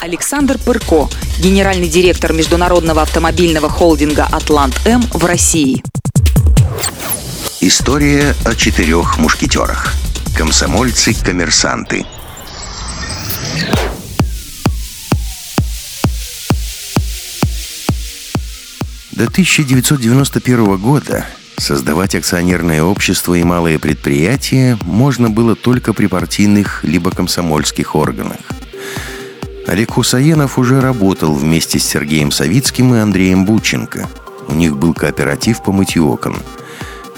Александр 0.00 0.58
Пырко, 0.58 1.08
генеральный 1.38 1.88
директор 1.88 2.32
международного 2.32 3.02
автомобильного 3.02 3.68
холдинга 3.68 4.28
«Атлант-М» 4.30 5.02
в 5.12 5.24
России. 5.24 5.82
История 7.60 8.34
о 8.44 8.54
четырех 8.54 9.18
мушкетерах. 9.18 9.94
Комсомольцы-коммерсанты. 10.36 12.06
До 19.10 19.24
1991 19.24 20.76
года 20.76 21.26
создавать 21.56 22.14
акционерное 22.14 22.84
общество 22.84 23.34
и 23.34 23.42
малые 23.42 23.80
предприятия 23.80 24.78
можно 24.82 25.28
было 25.28 25.56
только 25.56 25.92
при 25.92 26.06
партийных 26.06 26.84
либо 26.84 27.10
комсомольских 27.10 27.96
органах. 27.96 28.38
Олег 29.68 29.90
Хусаенов 29.90 30.58
уже 30.58 30.80
работал 30.80 31.34
вместе 31.34 31.78
с 31.78 31.84
Сергеем 31.84 32.30
Савицким 32.30 32.94
и 32.94 32.98
Андреем 32.98 33.44
Бученко. 33.44 34.08
У 34.48 34.54
них 34.54 34.78
был 34.78 34.94
кооператив 34.94 35.62
по 35.62 35.72
мытью 35.72 36.08
окон. 36.08 36.38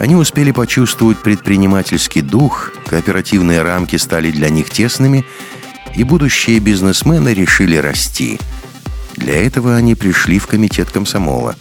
Они 0.00 0.16
успели 0.16 0.50
почувствовать 0.50 1.18
предпринимательский 1.18 2.22
дух, 2.22 2.72
кооперативные 2.86 3.62
рамки 3.62 3.94
стали 3.94 4.32
для 4.32 4.48
них 4.48 4.68
тесными, 4.68 5.24
и 5.94 6.02
будущие 6.02 6.58
бизнесмены 6.58 7.34
решили 7.34 7.76
расти. 7.76 8.40
Для 9.14 9.46
этого 9.46 9.76
они 9.76 9.94
пришли 9.94 10.40
в 10.40 10.48
комитет 10.48 10.90
комсомола. 10.90 11.54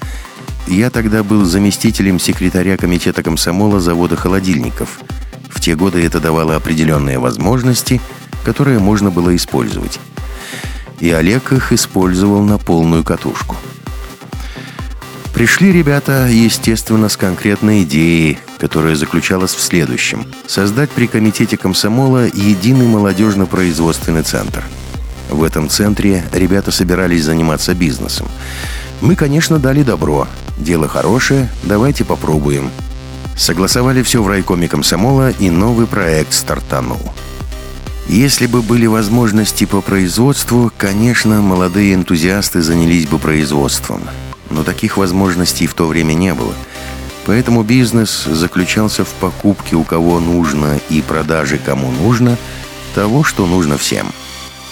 Я 0.66 0.90
тогда 0.90 1.24
был 1.24 1.46
заместителем 1.46 2.18
секретаря 2.18 2.78
комитета 2.78 3.22
комсомола 3.22 3.80
завода 3.80 4.16
холодильников. 4.16 5.02
В 5.50 5.62
те 5.62 5.76
годы 5.76 6.04
это 6.04 6.20
давало 6.20 6.56
определенные 6.56 7.20
возможности, 7.20 8.02
которые 8.44 8.80
можно 8.80 9.12
было 9.12 9.36
использовать 9.36 10.00
и 11.00 11.12
Олег 11.12 11.52
их 11.52 11.72
использовал 11.72 12.44
на 12.44 12.58
полную 12.58 13.04
катушку. 13.04 13.56
Пришли 15.34 15.72
ребята, 15.72 16.28
естественно, 16.30 17.08
с 17.08 17.16
конкретной 17.16 17.84
идеей, 17.84 18.40
которая 18.58 18.96
заключалась 18.96 19.54
в 19.54 19.62
следующем. 19.62 20.26
Создать 20.48 20.90
при 20.90 21.08
комитете 21.08 21.56
комсомола 21.56 22.26
единый 22.26 22.88
молодежно-производственный 22.88 24.24
центр. 24.24 24.64
В 25.30 25.44
этом 25.44 25.70
центре 25.70 26.26
ребята 26.34 26.72
собирались 26.72 27.24
заниматься 27.24 27.74
бизнесом. 27.74 28.28
Мы, 29.00 29.16
конечно, 29.16 29.60
дали 29.60 29.84
добро. 29.84 30.28
Дело 30.58 30.88
хорошее, 30.88 31.50
давайте 31.64 32.04
попробуем. 32.04 32.70
Согласовали 33.38 34.04
все 34.04 34.22
в 34.22 34.28
райкоме 34.28 34.68
комсомола, 34.68 35.30
и 35.30 35.50
новый 35.50 35.88
проект 35.88 36.34
стартанул. 36.34 37.00
Если 38.10 38.48
бы 38.48 38.64
были 38.64 38.88
возможности 38.88 39.66
по 39.66 39.82
производству, 39.82 40.72
конечно, 40.76 41.44
молодые 41.44 41.94
энтузиасты 41.94 42.64
занялись 42.64 43.06
бы 43.06 43.20
производством. 43.20 44.02
Но 44.50 44.64
таких 44.64 44.98
возможностей 44.98 45.68
в 45.68 45.76
то 45.76 45.86
время 45.86 46.14
не 46.14 46.34
было. 46.34 46.56
Поэтому 47.28 47.62
бизнес 47.62 48.24
заключался 48.24 49.06
в 49.06 49.10
покупке 49.10 49.76
у 49.76 49.84
кого 49.84 50.20
нужно 50.20 50.80
и 50.90 51.04
продаже 51.04 51.60
кому 51.64 51.92
нужно 51.92 52.36
того, 52.96 53.24
что 53.24 53.46
нужно 53.46 53.78
всем. 53.78 54.08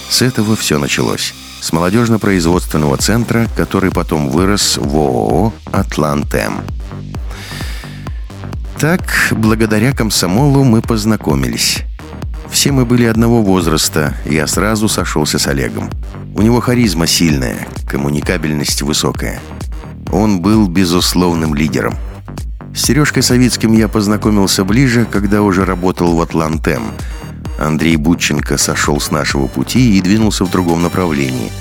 С 0.09 0.23
этого 0.23 0.55
все 0.55 0.79
началось. 0.79 1.35
С 1.61 1.71
молодежно-производственного 1.71 2.97
центра, 2.97 3.47
который 3.55 3.91
потом 3.91 4.29
вырос 4.29 4.77
в 4.77 4.95
ООО 4.95 5.53
«Атлантем». 5.71 6.61
Так, 8.79 9.03
благодаря 9.31 9.93
комсомолу 9.93 10.63
мы 10.63 10.81
познакомились. 10.81 11.83
Все 12.51 12.71
мы 12.71 12.85
были 12.85 13.05
одного 13.05 13.41
возраста, 13.41 14.15
я 14.25 14.47
сразу 14.47 14.87
сошелся 14.87 15.37
с 15.37 15.47
Олегом. 15.47 15.89
У 16.35 16.41
него 16.41 16.59
харизма 16.61 17.07
сильная, 17.07 17.67
коммуникабельность 17.87 18.81
высокая. 18.81 19.39
Он 20.11 20.41
был 20.41 20.67
безусловным 20.67 21.53
лидером. 21.53 21.95
С 22.73 22.83
Сережкой 22.83 23.23
Савицким 23.23 23.73
я 23.73 23.87
познакомился 23.87 24.63
ближе, 24.63 25.05
когда 25.09 25.41
уже 25.41 25.65
работал 25.65 26.15
в 26.15 26.21
«Атлантем». 26.21 26.83
Андрей 27.59 27.95
Бутченко 27.95 28.57
сошел 28.57 28.99
с 28.99 29.09
нашего 29.09 29.47
пути 29.47 29.97
и 29.97 30.01
двинулся 30.01 30.45
в 30.45 30.51
другом 30.51 30.83
направлении. 30.83 31.51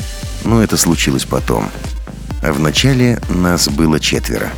Но 0.45 0.63
это 0.63 0.77
случилось 0.77 1.25
потом. 1.25 1.69
А 2.43 2.53
вначале 2.53 3.19
нас 3.31 3.69
было 3.69 3.99
четверо. 3.99 4.51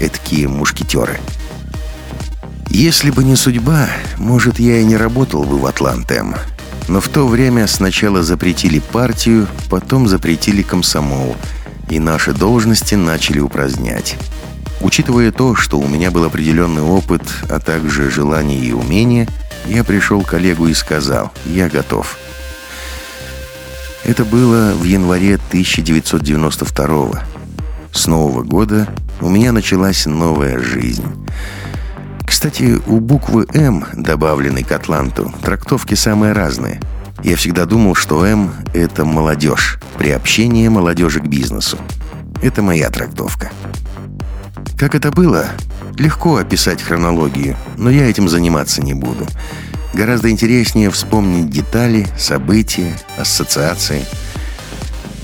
Эдакие 0.00 0.48
мушкетеры– 0.48 1.18
если 2.70 3.10
бы 3.10 3.24
не 3.24 3.34
судьба, 3.34 3.88
может, 4.18 4.58
я 4.58 4.78
и 4.80 4.84
не 4.84 4.96
работал 4.96 5.44
бы 5.44 5.58
в 5.58 5.66
Атлантем. 5.66 6.34
Но 6.86 7.00
в 7.00 7.08
то 7.08 7.26
время 7.26 7.66
сначала 7.66 8.22
запретили 8.22 8.78
партию, 8.78 9.46
потом 9.70 10.08
запретили 10.08 10.62
комсомол, 10.62 11.36
и 11.88 11.98
наши 11.98 12.32
должности 12.32 12.94
начали 12.94 13.40
упразднять. 13.40 14.16
Учитывая 14.80 15.32
то, 15.32 15.54
что 15.54 15.78
у 15.78 15.88
меня 15.88 16.10
был 16.10 16.24
определенный 16.24 16.82
опыт, 16.82 17.22
а 17.48 17.58
также 17.58 18.10
желание 18.10 18.58
и 18.58 18.72
умение, 18.72 19.28
я 19.66 19.82
пришел 19.82 20.22
к 20.22 20.28
коллегу 20.28 20.68
и 20.68 20.74
сказал 20.74 21.32
«Я 21.46 21.68
готов». 21.68 22.18
Это 24.04 24.24
было 24.24 24.72
в 24.74 24.84
январе 24.84 25.38
1992 25.50 26.86
-го. 26.86 27.18
С 27.92 28.06
Нового 28.06 28.42
года 28.42 28.88
у 29.20 29.28
меня 29.28 29.52
началась 29.52 30.06
новая 30.06 30.58
жизнь– 30.58 31.04
кстати, 32.28 32.78
у 32.86 33.00
буквы 33.00 33.46
«М», 33.54 33.86
добавленной 33.94 34.62
к 34.62 34.72
«Атланту», 34.72 35.32
трактовки 35.42 35.94
самые 35.94 36.34
разные. 36.34 36.78
Я 37.24 37.36
всегда 37.36 37.64
думал, 37.64 37.94
что 37.94 38.24
«М»— 38.24 38.52
это 38.74 39.06
молодежь, 39.06 39.80
приобщение 39.96 40.68
молодежи 40.68 41.20
к 41.20 41.26
бизнесу. 41.26 41.78
Это 42.42 42.60
моя 42.60 42.90
трактовка. 42.90 43.50
Как 44.78 44.94
это 44.94 45.10
было? 45.10 45.46
Легко 45.96 46.36
описать 46.36 46.82
хронологию, 46.82 47.56
но 47.78 47.88
я 47.88 48.08
этим 48.08 48.28
заниматься 48.28 48.82
не 48.82 48.92
буду. 48.92 49.26
Гораздо 49.94 50.30
интереснее 50.30 50.90
вспомнить 50.90 51.48
детали, 51.48 52.06
события, 52.18 52.92
ассоциации. 53.16 54.04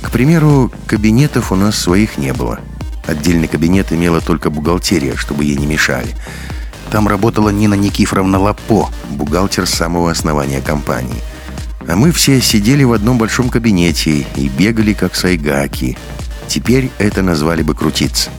К 0.01 0.11
примеру, 0.11 0.73
кабинетов 0.87 1.53
у 1.53 1.55
нас 1.55 1.77
своих 1.77 2.17
не 2.17 2.33
было. 2.33 2.61
Отдельный 3.07 3.47
кабинет 3.47 3.93
имела 3.93 4.23
только 4.23 4.49
бухгалтерия, 4.49 5.17
чтобы 5.17 5.45
ей 5.45 5.57
не 5.57 5.67
мешали– 5.67 6.09
там 6.91 7.09
работала 7.09 7.51
Нина 7.51 7.75
Никифоровна 7.75 8.39
Лапо, 8.39 8.91
бухгалтер 9.11 9.67
самого 9.67 10.11
основания 10.11 10.61
компании. 10.61 11.23
А 11.87 11.97
мы 11.97 12.13
все 12.13 12.41
сидели 12.41 12.83
в 12.85 12.93
одном 12.93 13.19
большом 13.19 13.51
кабинете 13.51 14.27
и 14.37 14.49
бегали 14.49 14.95
как 14.95 15.15
сайгаки. 15.15 15.99
Теперь 16.49 16.91
это 16.99 17.23
назвали 17.23 17.63
бы 17.63 17.75
крутиться. 17.75 18.31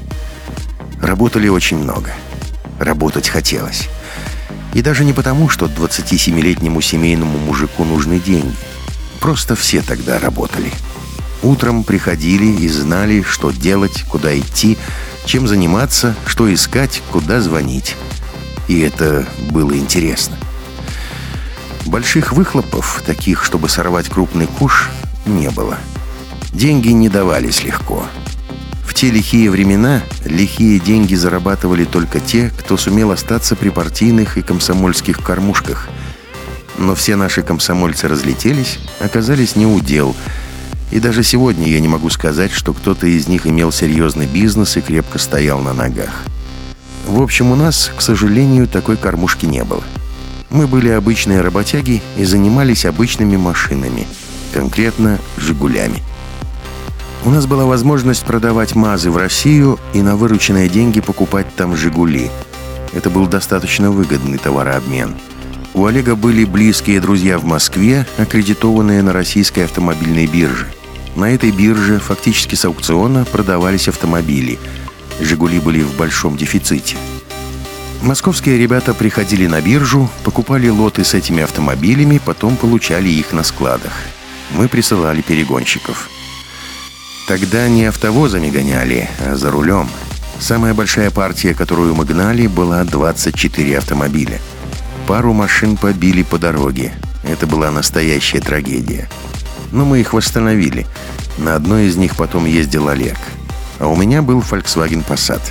Работали 1.02 1.48
очень 1.48 1.78
много. 1.78 2.12
Работать 2.80 3.30
хотелось. 3.30 3.88
И 4.74 4.82
даже 4.82 5.06
не 5.06 5.14
потому, 5.14 5.48
что 5.48 5.68
27-летнему 5.68 6.82
семейному 6.82 7.38
мужику 7.38 7.84
нужны 7.84 8.20
деньги. 8.20 8.56
Просто 9.20 9.56
все 9.56 9.82
тогда 9.82 10.20
работали. 10.20 10.72
Утром 11.44 11.84
приходили 11.84 12.46
и 12.46 12.68
знали, 12.68 13.22
что 13.22 13.52
делать, 13.52 14.04
куда 14.10 14.38
идти, 14.38 14.78
чем 15.26 15.48
заниматься, 15.48 16.16
что 16.26 16.52
искать, 16.52 17.02
куда 17.12 17.42
звонить 17.42 17.96
и 18.68 18.80
это 18.80 19.28
было 19.52 19.78
интересно. 19.78 20.38
Больших 21.86 22.34
выхлопов, 22.34 23.04
таких, 23.06 23.44
чтобы 23.44 23.70
сорвать 23.70 24.10
крупный 24.10 24.48
куш, 24.48 24.90
не 25.26 25.50
было. 25.50 25.78
Деньги 26.52 26.90
не 26.90 27.10
давались 27.10 27.64
легко. 27.64 28.06
В 28.84 28.94
те 28.94 29.12
лихие 29.12 29.52
времена 29.52 30.02
лихие 30.24 30.80
деньги 30.80 31.16
зарабатывали 31.16 31.86
только 31.86 32.20
те, 32.20 32.52
кто 32.58 32.78
сумел 32.78 33.12
остаться 33.12 33.56
при 33.56 33.70
партийных 33.70 34.38
и 34.38 34.42
комсомольских 34.42 35.20
кормушках. 35.20 35.90
Но 36.78 36.96
все 36.96 37.16
наши 37.16 37.42
комсомольцы 37.42 38.08
разлетелись, 38.08 38.80
оказались 39.00 39.56
не 39.56 39.66
у 39.66 39.80
дел. 39.80 40.16
И 40.92 41.00
даже 41.00 41.24
сегодня 41.24 41.68
я 41.68 41.80
не 41.80 41.88
могу 41.88 42.10
сказать, 42.10 42.52
что 42.52 42.74
кто-то 42.74 43.06
из 43.06 43.28
них 43.28 43.46
имел 43.48 43.72
серьезный 43.72 44.28
бизнес 44.28 44.78
и 44.78 44.82
крепко 44.82 45.20
стоял 45.20 45.60
на 45.60 45.74
ногах. 45.74 46.24
В 47.08 47.22
общем, 47.22 47.52
у 47.52 47.56
нас, 47.56 47.92
к 47.96 48.02
сожалению, 48.02 48.68
такой 48.68 48.98
кормушки 48.98 49.46
не 49.46 49.64
было. 49.64 49.84
Мы 50.50 50.68
были 50.68 50.90
обычные 50.90 51.42
работяги 51.42 52.02
и 52.18 52.26
занимались 52.26 52.86
обычными 52.86 53.38
машинами, 53.38 54.08
конкретно 54.54 55.20
«Жигулями». 55.38 56.02
У 57.24 57.30
нас 57.30 57.46
была 57.46 57.66
возможность 57.66 58.24
продавать 58.24 58.76
МАЗы 58.76 59.12
в 59.12 59.18
Россию 59.18 59.80
и 59.94 60.02
на 60.02 60.16
вырученные 60.16 60.68
деньги 60.68 61.00
покупать 61.00 61.48
там 61.56 61.76
«Жигули». 61.76 62.32
Это 62.94 63.10
был 63.10 63.28
достаточно 63.28 63.92
выгодный 63.92 64.38
товарообмен. 64.38 65.16
У 65.74 65.86
Олега 65.86 66.16
были 66.16 66.46
близкие 66.46 67.02
друзья 67.02 67.38
в 67.38 67.44
Москве, 67.44 68.08
аккредитованные 68.18 69.04
на 69.04 69.14
российской 69.14 69.66
автомобильной 69.66 70.26
бирже. 70.26 70.68
На 71.16 71.32
этой 71.34 71.52
бирже 71.52 72.00
фактически 72.00 72.56
с 72.56 72.66
аукциона 72.66 73.26
продавались 73.26 73.88
автомобили– 73.88 74.58
«Жигули» 75.20 75.60
были 75.60 75.82
в 75.82 75.96
большом 75.96 76.38
дефиците. 76.38 76.98
Московские 78.02 78.58
ребята 78.58 78.94
приходили 78.94 79.48
на 79.48 79.62
биржу, 79.62 80.10
покупали 80.24 80.70
лоты 80.70 81.04
с 81.04 81.14
этими 81.14 81.44
автомобилями, 81.44 82.22
потом 82.24 82.56
получали 82.56 83.10
их 83.10 83.34
на 83.34 83.44
складах. 83.44 83.94
мы 84.52 84.68
присылали 84.68 85.22
перегонщиков. 85.22 86.10
Тогда 87.28 87.68
не 87.68 87.86
автовозами 87.86 88.52
гоняли, 88.52 89.10
а 89.20 89.36
за 89.36 89.50
рулем. 89.50 89.90
Самая 90.40 90.76
большая 90.76 91.10
партия, 91.10 91.56
которую 91.56 91.96
мы 91.96 92.06
гнали, 92.06 92.46
была 92.46 92.84
24 92.84 93.80
автомобиля. 93.80 94.40
Пару 95.08 95.34
машин 95.34 95.78
побили 95.78 96.22
по 96.22 96.38
дороге. 96.38 96.94
Это 97.24 97.48
была 97.48 97.72
настоящая 97.72 98.42
трагедия. 98.42 99.10
Но 99.72 99.86
мы 99.86 100.02
их 100.02 100.14
восстановили. 100.14 100.86
На 101.40 101.56
одной 101.56 101.88
из 101.88 101.96
них 101.96 102.16
потом 102.16 102.46
ездил 102.46 102.88
Олег. 102.90 103.18
А 103.80 103.88
у 103.88 103.96
меня 103.96 104.22
был 104.22 104.40
Volkswagen 104.40 105.06
Passat. 105.06 105.42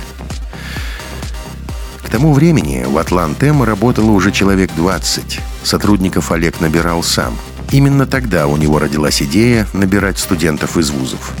К 2.03 2.09
тому 2.09 2.33
времени 2.33 2.85
в 2.87 2.97
Атлантем 2.97 3.63
работало 3.63 4.11
уже 4.11 4.31
человек 4.31 4.71
20. 4.75 5.39
Сотрудников 5.63 6.31
Олег 6.31 6.61
набирал 6.61 7.03
сам. 7.03 7.35
Именно 7.71 8.05
тогда 8.05 8.47
у 8.47 8.57
него 8.57 8.79
родилась 8.79 9.21
идея 9.21 9.67
набирать 9.73 10.19
студентов 10.19 10.77
из 10.77 10.91
вузов. 10.91 11.33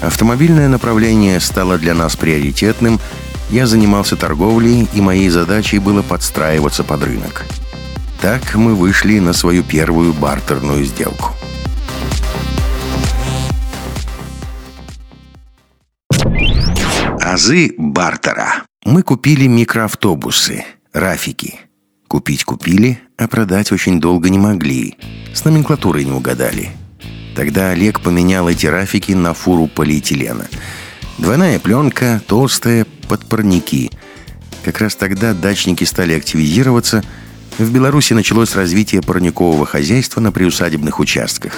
Автомобильное 0.00 0.68
направление 0.68 1.40
стало 1.40 1.78
для 1.78 1.94
нас 1.94 2.16
приоритетным. 2.16 3.00
Я 3.50 3.66
занимался 3.66 4.16
торговлей, 4.16 4.88
и 4.92 5.00
моей 5.00 5.28
задачей 5.28 5.78
было 5.78 6.02
подстраиваться 6.02 6.84
под 6.84 7.02
рынок. 7.04 7.44
Так 8.20 8.54
мы 8.54 8.74
вышли 8.74 9.18
на 9.18 9.32
свою 9.32 9.62
первую 9.62 10.12
бартерную 10.12 10.84
сделку. 10.84 11.34
Азы 17.34 17.74
бартера. 17.76 18.62
Мы 18.84 19.02
купили 19.02 19.48
микроавтобусы, 19.48 20.64
рафики. 20.92 21.58
Купить 22.06 22.44
купили, 22.44 23.00
а 23.16 23.26
продать 23.26 23.72
очень 23.72 24.00
долго 24.00 24.30
не 24.30 24.38
могли. 24.38 24.96
С 25.34 25.44
номенклатурой 25.44 26.04
не 26.04 26.12
угадали. 26.12 26.70
Тогда 27.34 27.70
Олег 27.70 28.02
поменял 28.02 28.48
эти 28.48 28.66
рафики 28.66 29.10
на 29.14 29.34
фуру 29.34 29.66
полиэтилена. 29.66 30.46
Двойная 31.18 31.58
пленка, 31.58 32.22
толстая, 32.24 32.86
под 33.08 33.26
парники. 33.26 33.90
Как 34.64 34.78
раз 34.78 34.94
тогда 34.94 35.34
дачники 35.34 35.82
стали 35.82 36.14
активизироваться. 36.14 37.02
В 37.58 37.68
Беларуси 37.72 38.12
началось 38.12 38.54
развитие 38.54 39.02
парникового 39.02 39.66
хозяйства 39.66 40.20
на 40.20 40.30
приусадебных 40.30 41.00
участках. 41.00 41.54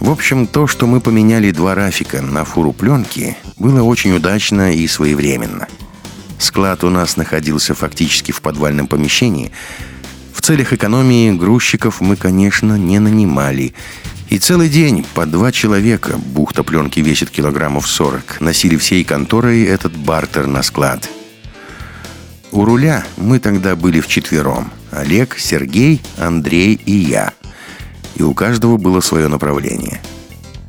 В 0.00 0.10
общем, 0.10 0.46
то, 0.46 0.66
что 0.66 0.86
мы 0.86 1.00
поменяли 1.00 1.50
два 1.50 1.74
рафика 1.74 2.22
на 2.22 2.44
фуру 2.44 2.72
пленки, 2.72 3.36
было 3.58 3.82
очень 3.82 4.12
удачно 4.14 4.72
и 4.72 4.86
своевременно. 4.86 5.66
Склад 6.38 6.84
у 6.84 6.90
нас 6.90 7.16
находился 7.16 7.74
фактически 7.74 8.32
в 8.32 8.42
подвальном 8.42 8.86
помещении. 8.86 9.52
В 10.32 10.42
целях 10.42 10.72
экономии 10.72 11.32
грузчиков 11.32 12.00
мы, 12.00 12.16
конечно, 12.16 12.76
не 12.76 12.98
нанимали– 12.98 13.74
и 14.28 14.38
целый 14.38 14.68
день 14.68 15.06
по 15.14 15.24
два 15.24 15.52
человека, 15.52 16.18
бухта 16.18 16.64
пленки 16.64 16.98
весит 16.98 17.30
килограммов 17.30 17.86
40, 17.86 18.40
носили 18.40 18.76
всей 18.76 19.04
конторой 19.04 19.62
этот 19.62 19.96
бартер 19.96 20.46
на 20.46 20.62
склад. 20.62 21.08
У 22.50 22.64
руля 22.64 23.04
мы 23.16 23.38
тогда 23.38 23.76
были 23.76 24.00
вчетвером. 24.00 24.72
Олег, 24.90 25.36
Сергей, 25.38 26.00
Андрей 26.18 26.80
и 26.86 26.92
я. 26.92 27.34
И 28.16 28.22
у 28.22 28.34
каждого 28.34 28.76
было 28.76 29.00
свое 29.00 29.28
направление. 29.28 30.00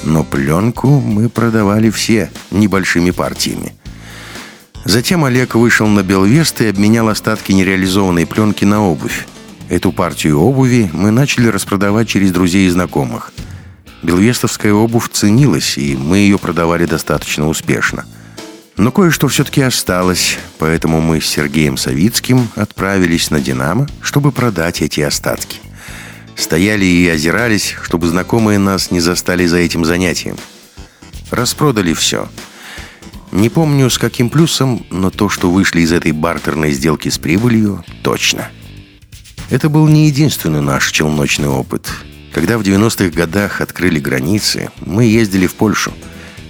Но 0.04 0.24
пленку 0.24 1.00
мы 1.00 1.30
продавали 1.30 1.90
все, 1.90 2.30
небольшими 2.52 3.12
партиями. 3.12 3.74
Затем 4.86 5.26
Олег 5.26 5.56
вышел 5.56 5.88
на 5.88 6.04
Белвест 6.04 6.62
и 6.62 6.68
обменял 6.68 7.10
остатки 7.10 7.52
нереализованной 7.52 8.26
пленки 8.26 8.64
на 8.64 8.82
обувь. 8.82 9.26
Эту 9.70 9.92
партию 9.92 10.40
обуви 10.40 10.90
мы 10.94 11.12
начали 11.12 11.48
распродавать 11.48 12.08
через 12.08 12.32
друзей 12.32 12.68
и 12.68 12.70
знакомых. 12.70 13.34
Белвестовская 14.04 14.74
обувь 14.74 15.10
ценилась, 15.12 15.78
и 15.78 15.98
мы 15.98 16.20
ее 16.20 16.38
продавали 16.38 16.86
достаточно 16.86 17.48
успешно. 17.50 18.06
Но 18.78 18.92
кое-что 18.92 19.28
все-таки 19.28 19.62
осталось, 19.62 20.38
поэтому 20.60 21.02
мы 21.02 21.20
с 21.20 21.26
Сергеем 21.26 21.78
Савицким 21.78 22.48
отправились 22.56 23.32
на 23.32 23.42
«Динамо», 23.42 23.88
чтобы 24.02 24.32
продать 24.32 24.82
эти 24.82 25.02
остатки. 25.02 25.60
Стояли 26.38 26.86
и 26.86 27.08
озирались, 27.10 27.76
чтобы 27.82 28.08
знакомые 28.08 28.60
нас 28.60 28.92
не 28.92 29.00
застали 29.00 29.46
за 29.46 29.58
этим 29.58 29.84
занятием. 29.84 30.38
Распродали 31.32 31.94
все. 31.94 32.30
Не 33.32 33.50
помню, 33.50 33.90
с 33.90 33.98
каким 33.98 34.30
плюсом, 34.30 34.86
но 34.90 35.10
то, 35.10 35.28
что 35.28 35.52
вышли 35.52 35.82
из 35.82 35.92
этой 35.92 36.14
бартерной 36.14 36.72
сделки 36.72 37.10
с 37.10 37.18
прибылью, 37.18 37.84
точно– 38.04 38.50
это 39.50 39.70
был 39.70 39.88
не 39.88 40.08
единственный 40.08 40.62
наш 40.62 40.92
челночный 40.92 41.48
опыт. 41.48 41.90
Когда 42.34 42.58
в 42.58 42.62
90-х 42.62 43.16
годах 43.16 43.62
открыли 43.62 43.98
границы, 43.98 44.70
мы 44.82 45.06
ездили 45.06 45.48
в 45.48 45.56
Польшу. 45.56 45.94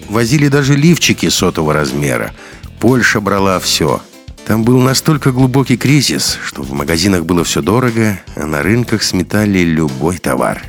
Возили 0.09 0.47
даже 0.47 0.75
лифчики 0.75 1.29
сотого 1.29 1.73
размера. 1.73 2.33
Польша 2.79 3.21
брала 3.21 3.59
все. 3.59 4.01
Там 4.47 4.63
был 4.63 4.79
настолько 4.79 5.31
глубокий 5.31 5.75
кризис, 5.75 6.39
что 6.41 6.63
в 6.63 6.71
магазинах 6.71 7.25
было 7.25 7.43
все 7.43 7.61
дорого, 7.61 8.17
а 8.35 8.45
на 8.45 8.63
рынках 8.63 9.03
сметали 9.03 9.59
любой 9.59 10.17
товар. 10.19 10.63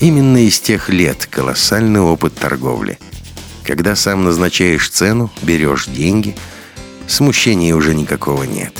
Именно 0.00 0.46
из 0.46 0.58
тех 0.58 0.88
лет 0.88 1.26
колоссальный 1.30 2.00
опыт 2.00 2.34
торговли. 2.34 2.98
Когда 3.64 3.94
сам 3.96 4.24
назначаешь 4.24 4.88
цену, 4.88 5.30
берешь 5.42 5.86
деньги, 5.86 6.34
смущения 7.06 7.74
уже 7.76 7.94
никакого 7.94 8.44
нет. 8.44 8.72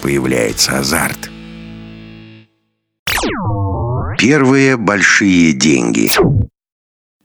Появляется 0.00 0.78
азарт– 0.78 1.28
Первые 4.18 4.76
большие 4.76 5.52
деньги. 5.52 6.10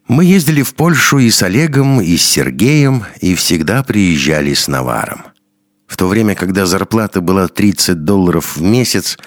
Мы 0.08 0.26
ездили 0.26 0.62
в 0.62 0.76
Польшу 0.76 1.18
и 1.18 1.32
с 1.32 1.42
Олегом, 1.42 2.00
и 2.02 2.18
с 2.18 2.24
Сергеем, 2.24 3.04
и 3.20 3.34
всегда 3.34 3.82
приезжали 3.82 4.54
с 4.54 4.68
наваром. 4.68 5.33
В 5.94 5.96
то 5.96 6.08
время, 6.08 6.34
когда 6.34 6.66
зарплата 6.66 7.22
была 7.22 7.48
30 7.48 8.04
долларов 8.04 8.58
в 8.58 8.62
месяц, 8.64 9.20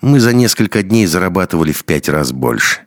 мы 0.00 0.20
за 0.20 0.32
несколько 0.32 0.84
дней 0.84 1.06
зарабатывали 1.06 1.72
в 1.72 1.84
пять 1.84 2.08
раз 2.08 2.30
больше. 2.30 2.82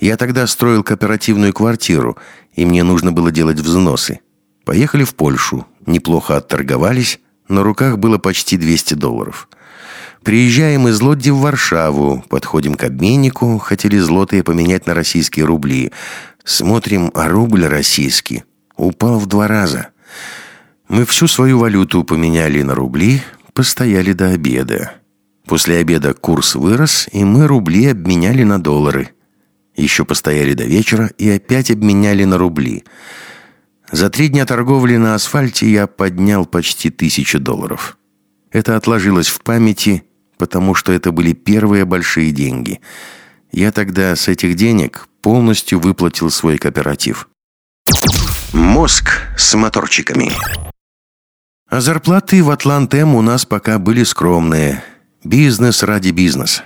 Я 0.00 0.16
тогда 0.16 0.46
строил 0.46 0.82
кооперативную 0.82 1.52
квартиру, 1.52 2.16
и 2.54 2.64
мне 2.64 2.84
нужно 2.84 3.12
было 3.12 3.30
делать 3.30 3.60
взносы. 3.60 4.20
Поехали 4.64 5.04
в 5.04 5.14
Польшу, 5.14 5.66
неплохо 5.84 6.38
отторговались, 6.38 7.20
на 7.48 7.62
руках 7.62 7.98
было 7.98 8.16
почти 8.16 8.56
200 8.56 8.94
долларов. 8.94 9.50
Приезжаем 10.22 10.88
из 10.88 11.02
Лодди 11.02 11.28
в 11.28 11.40
Варшаву, 11.40 12.24
подходим 12.30 12.76
к 12.76 12.84
обменнику, 12.84 13.58
хотели 13.58 13.98
злотые 13.98 14.42
поменять 14.42 14.86
на 14.86 14.94
российские 14.94 15.44
рубли. 15.44 15.92
Смотрим, 16.44 17.10
а 17.12 17.28
рубль 17.28 17.66
российский 17.66 18.44
упал 18.74 19.18
в 19.18 19.26
два 19.26 19.48
раза. 19.48 19.88
Мы 20.88 21.04
всю 21.04 21.28
свою 21.28 21.58
валюту 21.58 22.02
поменяли 22.02 22.62
на 22.62 22.74
рубли, 22.74 23.22
постояли 23.52 24.12
до 24.12 24.30
обеда. 24.30 24.92
После 25.46 25.78
обеда 25.78 26.14
курс 26.14 26.54
вырос, 26.54 27.08
и 27.12 27.24
мы 27.24 27.46
рубли 27.46 27.86
обменяли 27.86 28.42
на 28.42 28.58
доллары. 28.60 29.10
Еще 29.76 30.04
постояли 30.04 30.54
до 30.54 30.64
вечера 30.64 31.10
и 31.18 31.28
опять 31.28 31.70
обменяли 31.70 32.24
на 32.24 32.38
рубли. 32.38 32.84
За 33.92 34.10
три 34.10 34.28
дня 34.28 34.44
торговли 34.44 34.96
на 34.96 35.14
асфальте 35.14 35.70
я 35.70 35.86
поднял 35.86 36.46
почти 36.46 36.90
тысячу 36.90 37.38
долларов. 37.38 37.98
Это 38.50 38.76
отложилось 38.76 39.28
в 39.28 39.42
памяти, 39.42 40.04
потому 40.38 40.74
что 40.74 40.92
это 40.92 41.12
были 41.12 41.32
первые 41.32 41.84
большие 41.84 42.32
деньги. 42.32 42.80
Я 43.52 43.72
тогда 43.72 44.16
с 44.16 44.28
этих 44.28 44.56
денег 44.56 45.06
полностью 45.20 45.80
выплатил 45.80 46.30
свой 46.30 46.58
кооператив. 46.58 47.28
Мозг 48.52 49.22
с 49.36 49.54
моторчиками. 49.54 50.32
А 51.68 51.82
зарплаты 51.82 52.42
в 52.42 52.50
Атлантем 52.50 53.14
у 53.14 53.20
нас 53.20 53.44
пока 53.44 53.78
были 53.78 54.02
скромные. 54.02 54.82
Бизнес 55.22 55.82
ради 55.82 56.10
бизнеса. 56.10 56.62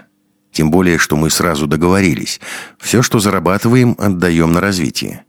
Тем 0.53 0.71
более, 0.71 0.99
что 0.99 1.17
мы 1.17 1.29
сразу 1.29 1.67
договорились. 1.67 2.41
Все, 2.79 3.03
что 3.03 3.19
зарабатываем, 3.19 3.97
отдаем 3.99 4.53
на 4.53 4.61
развитие. 4.61 5.25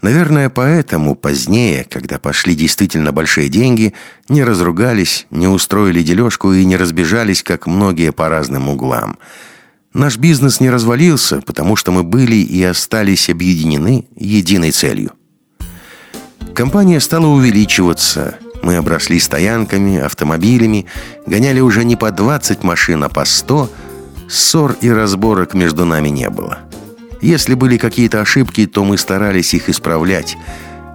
Наверное, 0.00 0.48
поэтому 0.48 1.14
позднее, 1.16 1.84
когда 1.84 2.18
пошли 2.18 2.54
действительно 2.54 3.12
большие 3.12 3.50
деньги, 3.50 3.92
не 4.30 4.42
разругались, 4.42 5.26
не 5.30 5.48
устроили 5.48 6.02
дележку 6.02 6.54
и 6.54 6.64
не 6.64 6.78
разбежались, 6.78 7.42
как 7.42 7.66
многие 7.66 8.12
по 8.12 8.30
разным 8.30 8.70
углам. 8.70 9.18
Наш 9.92 10.16
бизнес 10.16 10.60
не 10.60 10.70
развалился, 10.70 11.42
потому 11.42 11.76
что 11.76 11.92
мы 11.92 12.04
были 12.04 12.36
и 12.36 12.62
остались 12.62 13.28
объединены 13.28 14.06
единой 14.16 14.70
целью. 14.70 15.12
Компания 16.54 17.00
стала 17.00 17.26
увеличиваться. 17.26 18.38
Мы 18.62 18.76
обросли 18.76 19.18
стоянками, 19.18 19.98
автомобилями, 19.98 20.86
гоняли 21.26 21.60
уже 21.60 21.84
не 21.84 21.96
по 21.96 22.10
20 22.10 22.62
машин, 22.62 23.04
а 23.04 23.08
по 23.08 23.24
100. 23.24 23.70
Ссор 24.28 24.76
и 24.80 24.90
разборок 24.90 25.54
между 25.54 25.84
нами 25.84 26.08
не 26.08 26.28
было. 26.28 26.58
Если 27.20 27.54
были 27.54 27.76
какие-то 27.76 28.20
ошибки, 28.20 28.66
то 28.66 28.84
мы 28.84 28.96
старались 28.96 29.54
их 29.54 29.68
исправлять. 29.68 30.36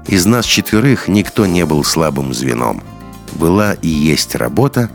Из 0.08 0.26
нас 0.26 0.46
четверых 0.46 1.08
никто 1.08 1.46
не 1.46 1.66
был 1.66 1.84
слабым 1.84 2.34
звеном. 2.34 2.84
Была 3.34 3.74
и 3.74 3.88
есть 3.88 4.36
работа, 4.36 4.90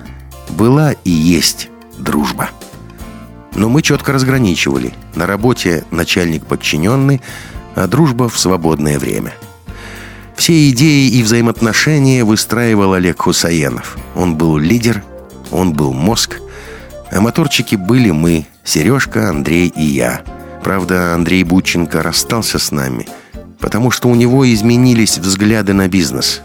была 0.49 0.93
и 1.05 1.11
есть 1.11 1.69
дружба. 1.99 2.51
Но 3.55 3.69
мы 3.69 3.83
четко 3.83 4.13
разграничивали. 4.13 4.95
На 5.15 5.27
работе 5.27 5.85
начальник 5.91 6.47
подчиненный, 6.47 7.21
а 7.75 7.87
дружба 7.87 8.29
в 8.29 8.39
свободное 8.39 8.99
время. 8.99 9.35
Все 10.41 10.71
идеи 10.71 11.07
и 11.11 11.23
взаимоотношения 11.23 12.25
выстраивал 12.25 12.95
Олег 12.95 13.21
Хусаенов. 13.21 13.99
Он 14.15 14.37
был 14.37 14.57
лидер, 14.57 15.05
он 15.51 15.75
был 15.75 15.93
мозг, 15.93 16.41
а 17.13 17.21
моторчики 17.21 17.75
были 17.75 18.11
мы, 18.11 18.47
Сережка, 18.65 19.29
Андрей 19.29 19.69
и 19.69 19.83
я. 19.83 20.23
Правда, 20.65 21.15
Андрей 21.15 21.45
Бученко 21.45 22.03
расстался 22.03 22.59
с 22.59 22.71
нами, 22.71 23.07
потому 23.59 23.91
что 23.91 24.09
у 24.09 24.15
него 24.15 24.51
изменились 24.51 25.19
взгляды 25.19 25.75
на 25.75 25.89
бизнес. 25.89 26.41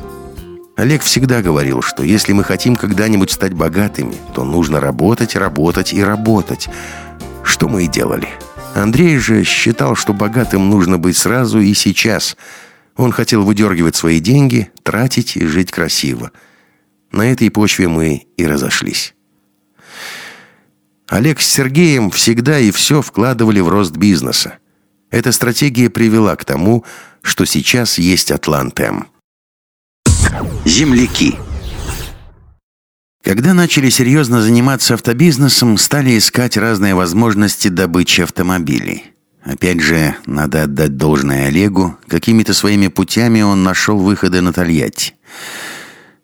Олег 0.76 1.02
всегда 1.02 1.42
говорил, 1.42 1.82
что 1.82 2.04
если 2.04 2.34
мы 2.34 2.44
хотим 2.44 2.76
когда-нибудь 2.76 3.32
стать 3.32 3.54
богатыми, 3.54 4.16
то 4.34 4.44
нужно 4.44 4.82
работать, 4.82 5.38
работать 5.38 5.94
и 5.94 6.04
работать. 6.04 6.68
Что 7.44 7.70
мы 7.70 7.86
и 7.86 7.88
делали. 7.88 8.28
Андрей 8.76 9.20
же 9.20 9.46
считал, 9.46 9.96
что 9.96 10.12
богатым 10.12 10.70
нужно 10.70 10.98
быть 10.98 11.16
сразу 11.16 11.62
и 11.62 11.74
сейчас. 11.74 12.36
Он 12.96 13.12
хотел 13.12 13.44
выдергивать 13.44 13.96
свои 13.96 14.20
деньги, 14.20 14.72
тратить 14.84 15.36
и 15.36 15.46
жить 15.46 15.72
красиво. 15.72 16.32
На 17.12 17.32
этой 17.32 17.50
почве 17.50 17.88
мы 17.88 18.28
и 18.38 18.46
разошлись. 18.46 19.14
Олег 21.08 21.40
с 21.40 21.48
Сергеем 21.48 22.10
всегда 22.10 22.58
и 22.60 22.72
все 22.72 23.02
вкладывали 23.02 23.60
в 23.60 23.70
рост 23.70 23.96
бизнеса. 23.96 24.58
Эта 25.12 25.32
стратегия 25.32 25.90
привела 25.90 26.36
к 26.36 26.46
тому, 26.46 26.84
что 27.22 27.46
сейчас 27.46 27.98
есть 27.98 28.32
Атлантем. 28.32 29.08
Земляки. 30.66 31.36
Когда 33.24 33.54
начали 33.54 33.90
серьезно 33.90 34.42
заниматься 34.42 34.94
автобизнесом, 34.94 35.78
стали 35.78 36.18
искать 36.18 36.58
разные 36.58 36.96
возможности 36.96 37.70
добычи 37.70 38.22
автомобилей. 38.22 39.15
Опять 39.46 39.80
же, 39.80 40.16
надо 40.26 40.64
отдать 40.64 40.98
должное 40.98 41.48
Олегу. 41.48 41.96
Какими-то 42.08 42.56
своими 42.56 42.88
путями 42.88 43.42
он 43.42 43.64
нашел 43.64 44.00
выходы 44.00 44.42
на 44.42 44.52
Тольятти. 44.52 45.14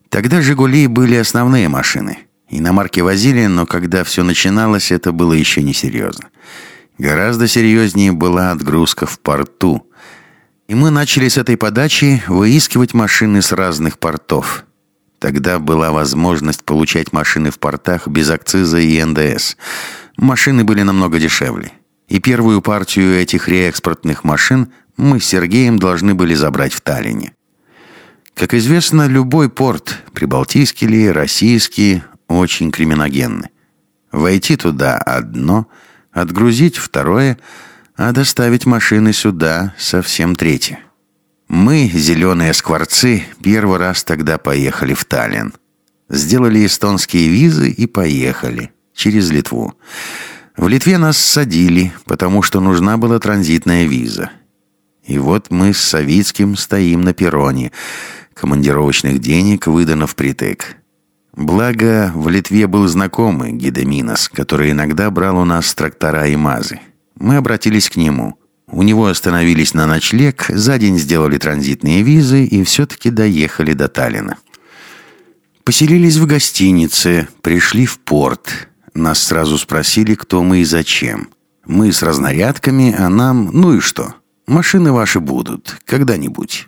Тогда 0.10 0.42
«Жигули» 0.42 0.88
были 0.88 1.16
основные 1.16 1.70
машины. 1.70 2.18
Иномарки 2.50 3.00
возили, 3.00 3.46
но 3.46 3.68
когда 3.68 4.04
все 4.04 4.24
начиналось, 4.24 4.92
это 4.92 5.12
было 5.12 5.34
еще 5.34 5.62
не 5.62 5.74
серьезно. 5.74 6.30
Гораздо 6.98 7.48
серьезнее 7.48 8.12
была 8.12 8.52
отгрузка 8.52 9.06
в 9.06 9.20
порту. 9.20 9.88
И 10.68 10.74
мы 10.74 10.90
начали 10.90 11.28
с 11.28 11.38
этой 11.38 11.58
подачи 11.58 12.24
выискивать 12.28 12.96
машины 12.96 13.44
с 13.44 13.52
разных 13.52 14.00
портов. 14.00 14.66
Тогда 15.20 15.60
была 15.60 15.92
возможность 15.92 16.64
получать 16.64 17.14
машины 17.14 17.52
в 17.52 17.60
портах 17.60 18.08
без 18.08 18.32
акциза 18.32 18.80
и 18.80 19.02
НДС. 19.04 19.58
Машины 20.18 20.64
были 20.64 20.82
намного 20.82 21.20
дешевле. 21.20 21.72
И 22.12 22.20
первую 22.20 22.62
партию 22.62 23.16
этих 23.20 23.48
реэкспортных 23.48 24.24
машин 24.24 24.72
мы 24.98 25.20
с 25.20 25.26
Сергеем 25.26 25.80
должны 25.80 26.14
были 26.14 26.36
забрать 26.36 26.74
в 26.74 26.82
Таллине. 26.82 27.34
Как 28.36 28.54
известно, 28.54 29.08
любой 29.08 29.50
порт, 29.50 29.98
прибалтийский 30.14 30.88
ли, 30.88 31.10
российский, 31.10 32.04
очень 32.28 32.72
криминогенный. 32.72 33.50
Войти 34.12 34.58
туда 34.58 34.98
одно, 34.98 35.68
отгрузить 36.12 36.78
второе– 36.78 37.40
а 37.96 38.14
доставить 38.14 38.66
машины 38.66 39.14
сюда 39.14 39.76
совсем 39.78 40.36
третье. 40.36 40.80
Мы, 41.48 41.88
зеленые 41.94 42.54
скворцы, 42.56 43.24
первый 43.44 43.78
раз 43.78 44.04
тогда 44.04 44.40
поехали 44.40 44.96
в 44.96 45.06
Таллин. 45.06 45.54
Сделали 46.10 46.66
эстонские 46.66 47.28
визы 47.28 47.70
и 47.70 47.86
поехали. 47.86 48.72
Через 48.96 49.30
Литву. 49.30 49.76
В 50.62 50.68
Литве 50.68 51.00
нас 51.00 51.18
садили, 51.18 51.92
потому 52.06 52.44
что 52.44 52.60
нужна 52.60 52.96
была 52.98 53.18
транзитная 53.18 53.86
виза. 53.86 54.30
И 55.04 55.18
вот 55.18 55.48
мы 55.50 55.74
с 55.74 55.80
Савицким 55.80 56.56
стоим 56.56 57.02
на 57.02 57.16
перроне. 57.16 57.72
Командировочных 58.36 59.18
денег 59.18 59.66
выдано 59.66 60.06
впритык. 60.06 60.76
Благо, 61.36 62.12
в 62.14 62.30
Литве 62.30 62.68
был 62.68 62.88
знакомый 62.88 63.54
Гидеминос, 63.54 64.30
который 64.30 64.70
иногда 64.70 65.10
брал 65.10 65.40
у 65.40 65.46
нас 65.46 65.74
трактора 65.74 66.28
и 66.28 66.36
мазы. 66.36 66.80
Мы 67.16 67.38
обратились 67.38 67.90
к 67.90 67.96
нему. 67.96 68.36
У 68.68 68.84
него 68.84 69.08
остановились 69.08 69.74
на 69.74 69.88
ночлег, 69.88 70.46
за 70.48 70.78
день 70.78 71.00
сделали 71.00 71.40
транзитные 71.40 72.04
визы 72.04 72.46
и 72.46 72.64
все-таки 72.64 73.10
доехали 73.10 73.74
до 73.74 73.88
Таллина. 73.88 74.38
Поселились 75.64 76.18
в 76.18 76.28
гостинице, 76.28 77.28
пришли 77.42 77.88
в 77.88 77.98
порт. 77.98 78.68
Нас 78.94 79.24
сразу 79.24 79.58
спросили, 79.58 80.16
кто 80.16 80.44
мы 80.44 80.60
и 80.60 80.66
зачем. 80.66 81.30
Мы 81.66 81.92
с 81.92 82.04
разнарядками, 82.04 82.94
а 82.98 83.10
нам, 83.10 83.50
ну 83.54 83.76
и 83.76 83.80
что? 83.80 84.16
Машины 84.48 84.92
ваши 84.92 85.20
будут, 85.20 85.78
когда-нибудь. 85.86 86.68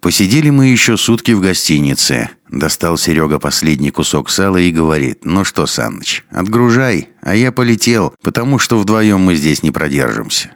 Посидели 0.00 0.50
мы 0.50 0.66
еще 0.66 0.96
сутки 0.96 1.32
в 1.32 1.40
гостинице. 1.40 2.30
Достал 2.48 2.96
Серега 2.96 3.40
последний 3.40 3.90
кусок 3.90 4.30
сала 4.30 4.58
и 4.58 4.70
говорит, 4.70 5.24
«Ну 5.24 5.44
что, 5.44 5.66
Саныч, 5.66 6.24
отгружай, 6.30 7.08
а 7.20 7.34
я 7.34 7.50
полетел, 7.50 8.14
потому 8.22 8.58
что 8.58 8.78
вдвоем 8.78 9.20
мы 9.20 9.34
здесь 9.34 9.62
не 9.62 9.72
продержимся». 9.72 10.52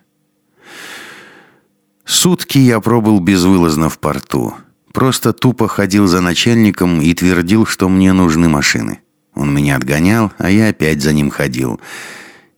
Сутки 2.05 2.59
я 2.59 2.81
пробыл 2.81 3.21
безвылазно 3.21 3.89
в 3.89 3.99
порту. 3.99 4.55
Просто 4.93 5.33
тупо 5.33 5.67
ходил 5.67 6.07
за 6.07 6.21
начальником 6.21 7.01
и 7.01 7.13
твердил, 7.15 7.67
что 7.67 7.89
мне 7.89 8.13
нужны 8.13 8.49
машины. 8.49 9.01
Он 9.35 9.55
меня 9.55 9.77
отгонял, 9.77 10.33
а 10.39 10.51
я 10.51 10.69
опять 10.69 11.01
за 11.01 11.13
ним 11.13 11.31
ходил. 11.31 11.81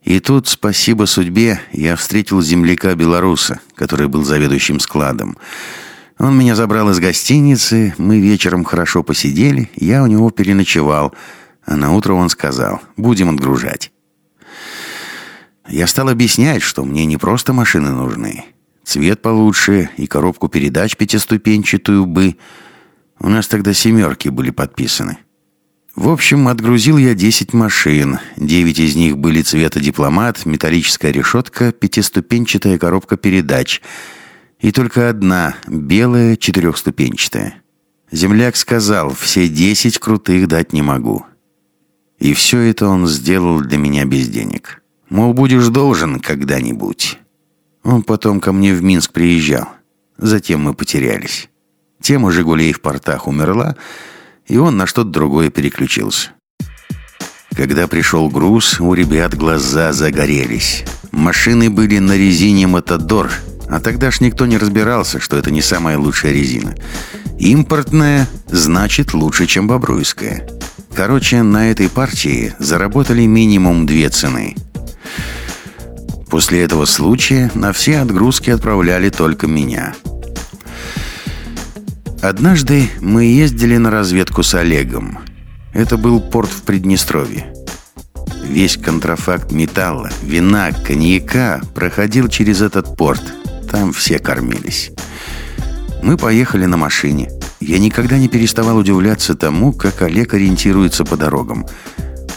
И 0.03 0.19
тут, 0.19 0.47
спасибо 0.47 1.05
судьбе, 1.05 1.59
я 1.71 1.95
встретил 1.95 2.41
земляка-белоруса, 2.41 3.59
который 3.75 4.07
был 4.07 4.23
заведующим 4.23 4.79
складом. 4.79 5.37
Он 6.19 6.37
меня 6.37 6.55
забрал 6.55 6.91
из 6.91 6.99
гостиницы, 6.99 7.93
мы 7.97 8.19
вечером 8.19 8.63
хорошо 8.63 9.03
посидели, 9.03 9.69
я 9.75 10.03
у 10.03 10.07
него 10.07 10.29
переночевал, 10.29 11.13
а 11.65 11.75
на 11.75 11.91
утро 11.93 12.13
он 12.13 12.29
сказал, 12.29 12.81
будем 12.95 13.29
отгружать. 13.29 13.91
Я 15.67 15.87
стал 15.87 16.09
объяснять, 16.09 16.61
что 16.61 16.85
мне 16.85 17.05
не 17.05 17.17
просто 17.17 17.51
машины 17.51 17.89
нужны. 17.89 18.45
Цвет 18.83 19.23
получше 19.23 19.89
и 19.97 20.05
коробку 20.05 20.47
передач 20.47 20.95
пятиступенчатую 20.95 22.05
бы. 22.05 22.37
У 23.19 23.29
нас 23.29 23.47
тогда 23.47 23.73
семерки 23.73 24.29
были 24.29 24.51
подписаны. 24.51 25.17
В 25.95 26.09
общем, 26.09 26.47
отгрузил 26.47 26.97
я 26.97 27.13
10 27.13 27.53
машин. 27.53 28.19
Девять 28.35 28.79
из 28.79 28.95
них 28.95 29.17
были 29.17 29.41
цвета 29.41 29.79
дипломат, 29.79 30.45
металлическая 30.45 31.11
решетка, 31.11 31.71
пятиступенчатая 31.71 32.77
коробка 32.77 33.17
передач— 33.17 33.81
и 34.59 34.71
только 34.71 35.09
одна, 35.09 35.55
белая, 35.67 36.37
четырехступенчатая. 36.37 37.61
Земляк 38.11 38.55
сказал, 38.55 39.13
все 39.13 39.47
десять 39.47 39.99
крутых 39.99 40.47
дать 40.47 40.73
не 40.73 40.81
могу. 40.81 41.25
И 42.17 42.33
все 42.33 42.59
это 42.61 42.87
он 42.87 43.07
сделал 43.07 43.59
для 43.59 43.77
меня 43.77 44.05
без 44.05 44.29
денег. 44.29 44.81
Мол, 45.09 45.33
будешь 45.33 45.67
должен 45.67 46.19
когда-нибудь. 46.19 47.19
Он 47.83 48.01
потом 48.01 48.39
ко 48.39 48.53
мне 48.53 48.73
в 48.73 48.81
Минск 48.81 49.11
приезжал. 49.11 49.67
Затем 50.17 50.61
мы 50.61 50.73
потерялись. 50.73 51.49
Тема 52.01 52.31
«Жигулей» 52.31 52.73
в 52.73 52.81
портах 52.81 53.27
умерла, 53.27 53.75
и 54.47 54.57
он 54.57 54.77
на 54.77 54.85
что-то 54.87 55.09
другое 55.09 55.49
переключился. 55.49 56.31
Когда 57.55 57.87
пришел 57.87 58.29
груз, 58.29 58.79
у 58.79 58.93
ребят 58.93 59.35
глаза 59.35 59.93
загорелись. 59.93 60.83
Машины 61.11 61.69
были 61.69 61.99
на 61.99 62.17
резине 62.17 62.67
«Матадор», 62.67 63.31
а 63.69 63.79
тогда 63.79 64.11
ж 64.11 64.19
никто 64.19 64.45
не 64.45 64.57
разбирался, 64.57 65.19
что 65.19 65.37
это 65.37 65.51
не 65.51 65.61
самая 65.61 65.97
лучшая 65.97 66.33
резина. 66.33 66.75
Импортная 67.39 68.27
значит 68.47 69.13
лучше, 69.13 69.45
чем 69.47 69.67
бобруйская. 69.67 70.47
Короче, 70.93 71.43
на 71.43 71.71
этой 71.71 71.89
партии 71.89 72.53
заработали 72.59 73.25
минимум 73.25 73.85
две 73.85 74.09
цены. 74.09 74.55
После 76.29 76.63
этого 76.63 76.85
случая 76.85 77.51
на 77.53 77.71
все 77.71 77.99
отгрузки 77.99 78.49
отправляли 78.49 79.09
только 79.09 79.47
меня. 79.47 79.93
Однажды 82.21 82.89
мы 83.01 83.25
ездили 83.25 83.77
на 83.77 83.91
разведку 83.91 84.43
с 84.43 84.53
Олегом. 84.55 85.19
Это 85.73 85.97
был 85.97 86.19
порт 86.19 86.49
в 86.49 86.63
Приднестровье. 86.63 87.53
Весь 88.43 88.77
контрафакт 88.77 89.51
металла, 89.51 90.09
вина, 90.21 90.71
коньяка 90.71 91.61
проходил 91.73 92.27
через 92.27 92.61
этот 92.61 92.95
порт– 92.97 93.21
там 93.75 93.91
все 93.91 94.19
кормились. 94.19 94.91
Мы 96.01 96.15
поехали 96.15 96.65
на 96.65 96.77
машине. 96.77 97.29
Я 97.59 97.77
никогда 97.77 98.17
не 98.17 98.29
переставал 98.29 98.77
удивляться 98.77 99.35
тому, 99.35 99.73
как 99.73 100.01
Олег 100.01 100.33
ориентируется 100.33 101.03
по 101.03 101.17
дорогам. 101.17 101.65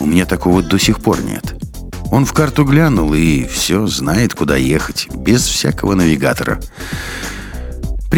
У 0.00 0.06
меня 0.06 0.24
такого 0.24 0.62
до 0.62 0.78
сих 0.78 1.00
пор 1.00 1.22
нет. 1.22 1.54
Он 2.10 2.24
в 2.24 2.32
карту 2.32 2.64
глянул 2.64 3.14
и 3.14 3.44
все, 3.44 3.86
знает, 3.86 4.34
куда 4.34 4.56
ехать, 4.56 5.08
без 5.14 5.46
всякого 5.46 5.94
навигатора. 5.94 6.60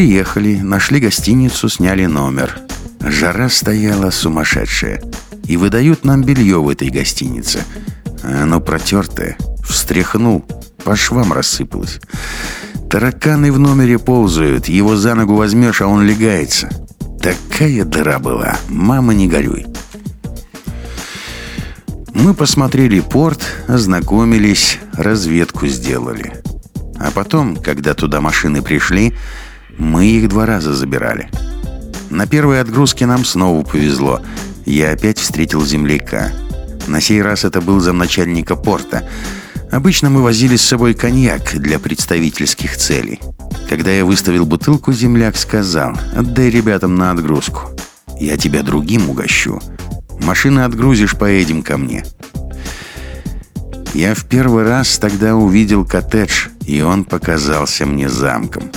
Приехали, 0.01 0.57
нашли 0.57 0.99
гостиницу, 0.99 1.69
сняли 1.69 2.07
номер. 2.07 2.57
Жара 3.01 3.51
стояла 3.51 4.09
сумасшедшая. 4.09 5.03
И 5.45 5.59
выдают 5.59 6.07
нам 6.07 6.25
белье 6.25 6.57
в 6.57 6.71
этой 6.71 6.89
гостинице. 6.89 7.65
Оно 8.23 8.63
протертое, 8.63 9.37
встряхнул, 9.63 10.43
по 10.85 10.97
швам 10.97 11.35
рассыпалось. 11.35 12.01
Тараканы 12.89 13.53
в 13.53 13.59
номере 13.59 13.99
ползают, 13.99 14.69
его 14.69 14.97
за 14.97 15.15
ногу 15.15 15.35
возьмешь, 15.35 15.83
а 15.83 15.87
он 15.87 16.07
легается. 16.07 16.71
Такая 17.21 17.85
дыра 17.85 18.19
была, 18.19 18.57
мама 18.71 19.13
не 19.13 19.29
горюй. 19.29 19.67
Мы 22.15 22.33
посмотрели 22.33 23.01
порт, 23.01 23.43
ознакомились, 23.69 24.79
разведку 24.95 25.67
сделали. 25.67 26.43
А 26.99 27.11
потом, 27.11 27.55
когда 27.55 27.93
туда 27.93 28.23
машины 28.23 28.63
пришли, 28.63 29.15
мы 29.81 30.07
их 30.07 30.29
два 30.29 30.47
раза 30.47 30.75
забирали. 30.75 31.31
На 32.11 32.27
первой 32.27 32.61
отгрузке 32.61 33.07
нам 33.07 33.25
снова 33.25 33.65
повезло. 33.65 34.21
Я 34.67 34.93
опять 34.93 35.19
встретил 35.19 35.65
земляка. 35.65 36.33
На 36.87 37.01
сей 37.01 37.23
раз 37.23 37.45
это 37.45 37.61
был 37.61 37.81
замначальника 37.81 38.57
порта. 38.57 39.09
Обычно 39.73 40.11
мы 40.11 40.23
возили 40.23 40.57
с 40.57 40.63
собой 40.63 40.95
коньяк 40.95 41.55
для 41.55 41.79
представительских 41.79 42.77
целей. 42.77 43.21
Когда 43.69 43.91
я 43.91 44.05
выставил 44.05 44.45
бутылку, 44.45 44.93
земляк 44.93 45.37
сказал, 45.37 45.97
«Отдай 46.15 46.51
ребятам 46.51 46.97
на 46.97 47.13
отгрузку. 47.13 47.71
Я 48.19 48.37
тебя 48.37 48.63
другим 48.63 49.09
угощу. 49.09 49.63
Машины 50.23 50.61
отгрузишь, 50.61 51.17
поедем 51.17 51.63
ко 51.63 51.79
мне». 51.79 52.05
Я 53.95 54.15
в 54.15 54.25
первый 54.27 54.65
раз 54.65 54.99
тогда 54.99 55.35
увидел 55.35 55.85
коттедж, 55.85 56.49
и 56.67 56.81
он 56.83 57.05
показался 57.05 57.87
мне 57.87 58.09
замком. 58.09 58.71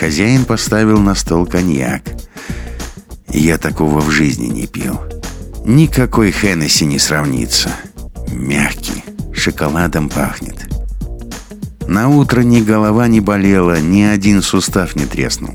Хозяин 0.00 0.46
поставил 0.46 0.98
на 0.98 1.14
стол 1.14 1.44
коньяк. 1.44 2.00
Я 3.28 3.58
такого 3.58 4.00
в 4.00 4.10
жизни 4.10 4.46
не 4.46 4.66
пил. 4.66 4.98
Никакой 5.66 6.30
Хеннесси 6.30 6.86
не 6.86 6.98
сравнится. 6.98 7.68
Мягкий, 8.32 9.04
шоколадом 9.34 10.08
пахнет. 10.08 10.56
На 11.86 12.08
утро 12.08 12.40
ни 12.40 12.62
голова 12.62 13.08
не 13.08 13.20
болела, 13.20 13.78
ни 13.78 14.00
один 14.00 14.40
сустав 14.40 14.96
не 14.96 15.04
треснул. 15.04 15.54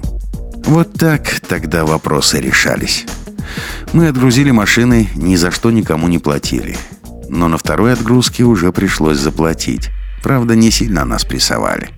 Вот 0.66 0.94
так 0.94 1.28
тогда 1.40 1.84
вопросы 1.84 2.40
решались. 2.40 3.06
Мы 3.94 4.10
отгрузили 4.10 4.52
машины, 4.52 5.10
ни 5.16 5.36
за 5.38 5.50
что 5.50 5.72
никому 5.72 6.08
не 6.08 6.20
платили. 6.20 6.78
Но 7.30 7.48
на 7.48 7.58
второй 7.58 7.94
отгрузке 7.94 8.44
уже 8.44 8.72
пришлось 8.72 9.18
заплатить. 9.18 9.90
Правда, 10.22 10.56
не 10.56 10.70
сильно 10.70 11.04
нас 11.04 11.26
прессовали. 11.26 11.90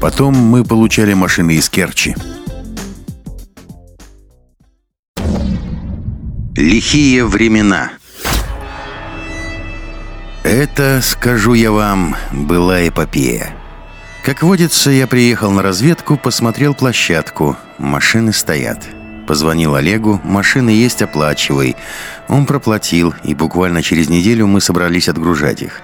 Потом 0.00 0.34
мы 0.34 0.64
получали 0.64 1.14
машины 1.14 1.56
из 1.56 1.68
Керчи. 1.68 2.14
Лихие 6.56 7.24
времена. 7.24 7.90
Это, 10.42 11.00
скажу 11.02 11.54
я 11.54 11.70
вам, 11.72 12.16
была 12.32 12.86
эпопея. 12.86 13.54
Как 14.24 14.42
водится, 14.42 14.90
я 14.90 15.06
приехал 15.06 15.50
на 15.50 15.62
разведку, 15.62 16.16
посмотрел 16.16 16.74
площадку. 16.74 17.56
Машины 17.78 18.32
стоят. 18.32 18.84
Позвонил 19.26 19.74
Олегу, 19.74 20.20
машины 20.24 20.70
есть, 20.70 21.02
оплачивай. 21.02 21.76
Он 22.28 22.46
проплатил, 22.46 23.14
и 23.24 23.34
буквально 23.34 23.82
через 23.82 24.08
неделю 24.08 24.46
мы 24.46 24.60
собрались 24.60 25.08
отгружать 25.08 25.62
их. 25.62 25.80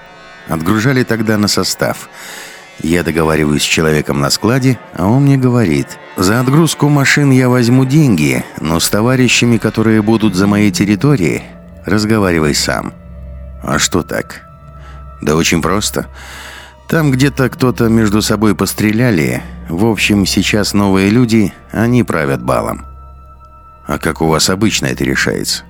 Отгружали 0.48 1.02
тогда 1.02 1.38
на 1.38 1.48
состав. 1.48 2.08
Я 2.80 3.02
договариваюсь 3.02 3.62
с 3.62 3.66
человеком 3.66 4.20
на 4.20 4.30
складе, 4.30 4.78
а 4.94 5.06
он 5.06 5.22
мне 5.22 5.36
говорит, 5.36 5.98
«За 6.16 6.40
отгрузку 6.40 6.88
машин 6.88 7.30
я 7.30 7.48
возьму 7.48 7.84
деньги, 7.84 8.44
но 8.60 8.80
с 8.80 8.90
товарищами, 8.90 9.58
которые 9.58 10.02
будут 10.02 10.34
за 10.34 10.46
моей 10.46 10.70
территорией, 10.70 11.42
разговаривай 11.84 12.54
сам». 12.54 12.92
«А 13.62 13.78
что 13.78 14.02
так?» 14.02 14.42
«Да 15.20 15.36
очень 15.36 15.62
просто. 15.62 16.06
Там 16.88 17.12
где-то 17.12 17.48
кто-то 17.48 17.88
между 17.88 18.20
собой 18.20 18.56
постреляли. 18.56 19.42
В 19.68 19.86
общем, 19.86 20.26
сейчас 20.26 20.74
новые 20.74 21.10
люди, 21.10 21.52
они 21.70 22.02
правят 22.02 22.42
балом». 22.42 22.84
«А 23.86 23.98
как 23.98 24.20
у 24.22 24.26
вас 24.26 24.50
обычно 24.50 24.86
это 24.86 25.04
решается?» 25.04 25.64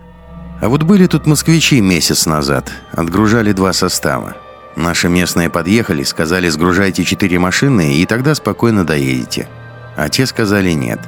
«А 0.61 0.69
вот 0.69 0.85
были 0.85 1.07
тут 1.07 1.27
москвичи 1.27 1.81
месяц 1.81 2.25
назад, 2.25 2.71
отгружали 2.93 3.53
два 3.53 3.73
состава. 3.73 4.37
Наши 4.77 5.09
местные 5.09 5.51
подъехали, 5.51 6.03
сказали, 6.03 6.49
сгружайте 6.49 7.05
четыре 7.05 7.39
машины, 7.39 7.97
и 7.97 8.07
тогда 8.07 8.35
спокойно 8.35 8.85
доедете. 8.85 9.49
А 9.97 10.09
те 10.09 10.27
сказали 10.27 10.71
нет. 10.71 11.01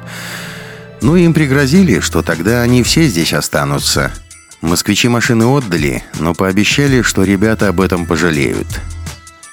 Ну, 1.01 1.15
им 1.15 1.33
пригрозили, 1.33 1.99
что 1.99 2.21
тогда 2.21 2.61
они 2.61 2.83
все 2.83 3.07
здесь 3.07 3.33
останутся. 3.33 4.11
Москвичи 4.61 5.07
машины 5.07 5.45
отдали, 5.45 6.03
но 6.19 6.33
пообещали, 6.33 7.01
что 7.01 7.23
ребята 7.23 7.67
об 7.67 7.81
этом 7.81 8.05
пожалеют. 8.05 8.67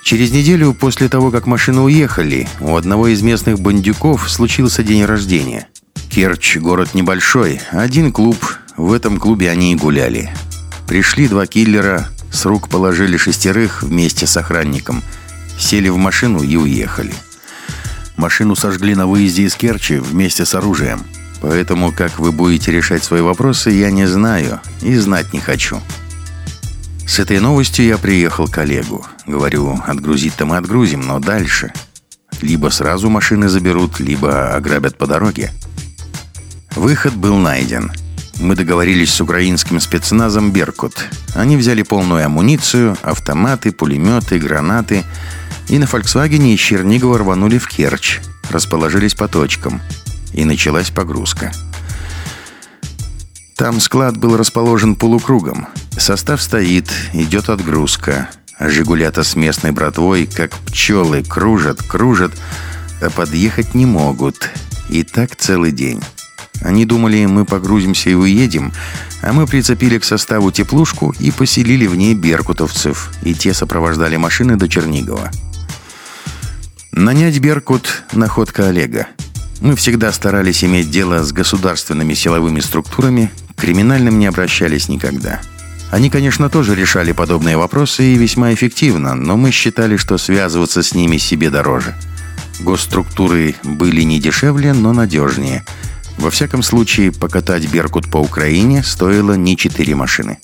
Через 0.03 0.33
неделю 0.33 0.75
после 0.75 1.09
того, 1.09 1.31
как 1.31 1.47
машины 1.47 1.81
уехали, 1.81 2.49
у 2.61 2.77
одного 2.77 3.09
из 3.09 3.23
местных 3.23 3.61
бандюков 3.61 4.31
случился 4.31 4.83
день 4.83 5.05
рождения. 5.05 5.69
Керчь– 6.11 6.57
город 6.59 6.95
небольшой, 6.95 7.61
один 7.71 8.13
клуб, 8.13 8.37
в 8.77 8.93
этом 8.93 9.19
клубе 9.19 9.51
они 9.51 9.73
и 9.73 9.77
гуляли. 9.77 10.31
Пришли 10.89 11.29
два 11.29 11.47
киллера, 11.47 12.09
с 12.33 12.47
рук 12.47 12.69
положили 12.69 13.17
шестерых 13.17 13.83
вместе 13.83 14.27
с 14.27 14.37
охранником, 14.37 15.03
сели 15.59 15.89
в 15.89 15.97
машину 15.97 16.43
и 16.43 16.57
уехали. 16.57 17.15
Машину 18.17 18.57
сожгли 18.57 18.95
на 18.95 19.07
выезде 19.07 19.45
из 19.45 19.55
Керчи 19.55 19.97
вместе 19.97 20.45
с 20.45 20.55
оружием. 20.55 21.05
Поэтому, 21.41 21.93
как 21.93 22.19
вы 22.19 22.33
будете 22.33 22.73
решать 22.73 23.05
свои 23.05 23.21
вопросы, 23.21 23.71
я 23.71 23.91
не 23.91 24.07
знаю 24.07 24.61
и 24.81 24.97
знать 24.97 25.33
не 25.33 25.41
хочу. 25.41 25.81
С 27.07 27.19
этой 27.19 27.41
новостью 27.41 27.85
я 27.85 27.99
приехал 27.99 28.47
к 28.47 28.59
Олегу. 28.59 29.05
Говорю, 29.27 29.81
отгрузить-то 29.87 30.47
мы 30.47 30.57
отгрузим, 30.57 31.01
но 31.01 31.19
дальше. 31.19 31.73
Либо 32.41 32.69
сразу 32.69 33.11
машины 33.11 33.49
заберут, 33.49 34.01
либо 34.01 34.55
ограбят 34.55 34.97
по 34.97 35.07
дороге. 35.07 35.53
Выход 36.77 37.15
был 37.15 37.37
найден– 37.37 37.93
мы 38.41 38.57
договорились 38.57 39.13
с 39.13 39.21
украинским 39.21 39.81
спецназом 39.81 40.53
«Беркут». 40.53 41.09
Они 41.35 41.57
взяли 41.57 41.83
полную 41.83 42.25
амуницию, 42.25 42.97
автоматы, 43.03 43.73
пулеметы, 43.73 44.39
гранаты 44.39 45.05
и 45.69 45.79
на 45.79 45.87
«Фольксвагене» 45.87 46.55
из 46.55 46.61
Чернигова 46.61 47.19
рванули 47.19 47.59
в 47.59 47.69
Керчь, 47.69 48.21
расположились 48.51 49.15
по 49.15 49.29
точкам. 49.29 49.81
И 50.33 50.45
началась 50.45 50.91
погрузка. 50.91 51.53
Там 53.57 53.81
склад 53.81 54.17
был 54.17 54.37
расположен 54.37 54.97
полукругом. 54.97 55.69
Состав 55.97 56.43
стоит, 56.43 56.91
идет 57.13 57.49
отгрузка. 57.49 58.29
«Жигулята» 58.59 59.25
с 59.25 59.35
местной 59.35 59.73
братвой, 59.73 60.27
как 60.27 60.53
пчелы, 60.59 61.23
кружат, 61.23 61.83
кружат, 61.83 62.33
а 63.01 63.11
подъехать 63.11 63.75
не 63.75 63.87
могут. 63.87 64.51
И 64.89 65.03
так 65.05 65.37
целый 65.37 65.73
день. 65.73 66.03
Они 66.65 66.85
думали, 66.85 67.27
мы 67.27 67.45
погрузимся 67.45 68.11
и 68.11 68.15
уедем, 68.15 68.73
а 69.21 69.33
мы 69.33 69.47
прицепили 69.47 69.99
к 69.99 70.05
составу 70.05 70.53
теплушку 70.53 71.15
и 71.19 71.31
поселили 71.31 71.87
в 71.87 71.97
ней 71.97 72.15
беркутовцев, 72.15 73.13
и 73.23 73.35
те 73.35 73.53
сопровождали 73.53 74.17
машины 74.17 74.57
до 74.57 74.69
Чернигова. 74.69 75.31
Нанять 76.93 77.39
Беркут– 77.39 78.05
находка 78.13 78.69
Олега. 78.69 79.09
Мы 79.61 79.77
всегда 79.77 80.13
старались 80.13 80.63
иметь 80.65 80.91
дело 80.91 81.23
с 81.23 81.33
государственными 81.33 82.15
силовыми 82.15 82.61
структурами, 82.61 83.31
к 83.57 83.61
криминальным 83.61 84.19
не 84.19 84.27
обращались 84.27 84.89
никогда. 84.89 85.41
Они, 85.91 86.11
конечно, 86.11 86.49
тоже 86.49 86.75
решали 86.75 87.13
подобные 87.13 87.57
вопросы 87.57 88.05
и 88.05 88.17
весьма 88.17 88.55
эффективно, 88.55 89.15
но 89.15 89.37
мы 89.37 89.51
считали, 89.51 89.97
что 89.97 90.17
связываться 90.17 90.83
с 90.83 90.95
ними 90.95 91.19
себе 91.19 91.51
дороже. 91.51 91.95
Госструктуры 92.61 93.57
были 93.63 94.03
не 94.03 94.21
дешевле, 94.21 94.73
но 94.73 94.93
надежнее– 94.93 95.65
во 96.23 96.31
всяком 96.31 96.63
случае, 96.63 97.11
покатать 97.11 97.67
«Беркут» 97.67 98.09
по 98.09 98.19
Украине 98.19 98.85
стоило 98.85 99.33
не 99.33 99.57
четыре 99.57 99.97
машины. 99.97 100.39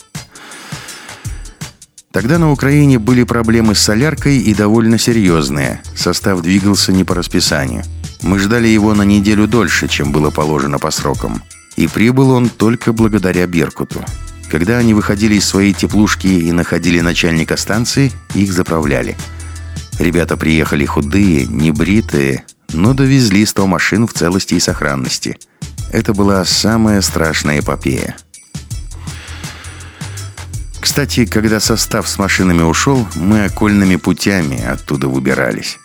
Тогда 2.11 2.39
на 2.39 2.51
Украине 2.51 2.99
были 2.99 3.23
проблемы 3.23 3.77
с 3.77 3.79
соляркой 3.79 4.39
и 4.39 4.55
довольно 4.55 4.99
серьезные. 4.99 5.81
Состав 5.95 6.43
двигался 6.43 6.91
не 6.91 7.05
по 7.05 7.15
расписанию. 7.15 7.85
Мы 8.23 8.41
ждали 8.41 8.67
его 8.67 8.93
на 8.95 9.03
неделю 9.03 9.47
дольше, 9.47 9.87
чем 9.87 10.11
было 10.11 10.31
положено 10.31 10.81
по 10.81 10.91
срокам. 10.91 11.45
И 11.77 11.87
прибыл 11.87 12.31
он 12.31 12.49
только 12.49 12.93
благодаря 12.93 13.47
«Беркуту». 13.47 14.05
Когда 14.51 14.79
они 14.79 14.95
выходили 14.95 15.37
из 15.37 15.45
своей 15.45 15.75
теплушки 15.75 16.27
и 16.27 16.51
находили 16.51 17.01
начальника 17.01 17.57
станции, 17.57 18.11
их 18.35 18.53
заправляли. 18.53 19.17
Ребята 20.01 20.37
приехали 20.37 20.85
худые, 20.87 21.47
небритые, 21.47 22.45
но 22.73 22.95
довезли 22.95 23.47
100 23.47 23.67
машин 23.69 24.09
в 24.09 24.13
целости 24.13 24.55
и 24.55 24.61
сохранности– 24.61 25.39
это 25.93 26.15
была 26.15 26.45
самая 26.45 27.01
страшная 27.01 27.61
эпопея. 27.61 28.17
Кстати, 30.81 31.27
когда 31.27 31.61
состав 31.61 32.09
с 32.09 32.19
машинами 32.19 32.63
ушел, 32.63 33.07
мы 33.15 33.45
окольными 33.45 33.97
путями 33.97 34.63
оттуда 34.65 35.09
выбирались. 35.09 35.79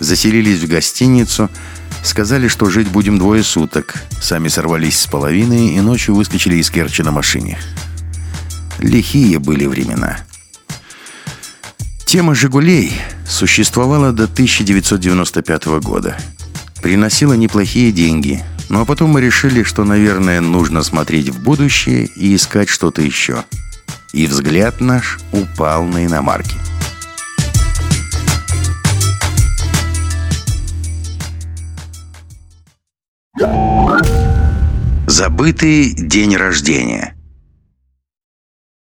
Заселились 0.00 0.60
в 0.60 0.68
гостиницу, 0.68 1.50
сказали, 2.02 2.48
что 2.48 2.70
жить 2.70 2.88
будем 2.88 3.18
двое 3.18 3.42
суток. 3.42 3.94
Сами 4.20 4.48
сорвались 4.48 4.98
с 5.00 5.06
половины 5.06 5.74
и 5.74 5.80
ночью 5.80 6.14
выскочили 6.14 6.56
из 6.56 6.70
Керчи 6.70 7.02
на 7.02 7.10
машине. 7.10 7.58
Лихие 8.78 9.38
были 9.38 9.66
времена. 9.66 10.18
Тема 12.06 12.34
«Жигулей» 12.34 12.92
существовала 13.28 14.12
до 14.12 14.24
1995 14.24 15.66
года. 15.80 16.16
Приносила 16.80 17.32
неплохие 17.34 17.90
деньги. 17.90 18.44
Ну 18.68 18.80
а 18.80 18.84
потом 18.84 19.10
мы 19.10 19.20
решили, 19.20 19.62
что, 19.62 19.84
наверное, 19.84 20.40
нужно 20.40 20.82
смотреть 20.82 21.28
в 21.28 21.42
будущее 21.42 22.06
и 22.16 22.34
искать 22.34 22.68
что-то 22.68 23.00
еще. 23.00 23.44
И 24.12 24.26
взгляд 24.26 24.80
наш 24.80 25.18
упал 25.32 25.84
на 25.84 26.04
иномарки. 26.04 26.56
Забытый 35.06 35.94
день 35.94 36.36
рождения. 36.36 37.16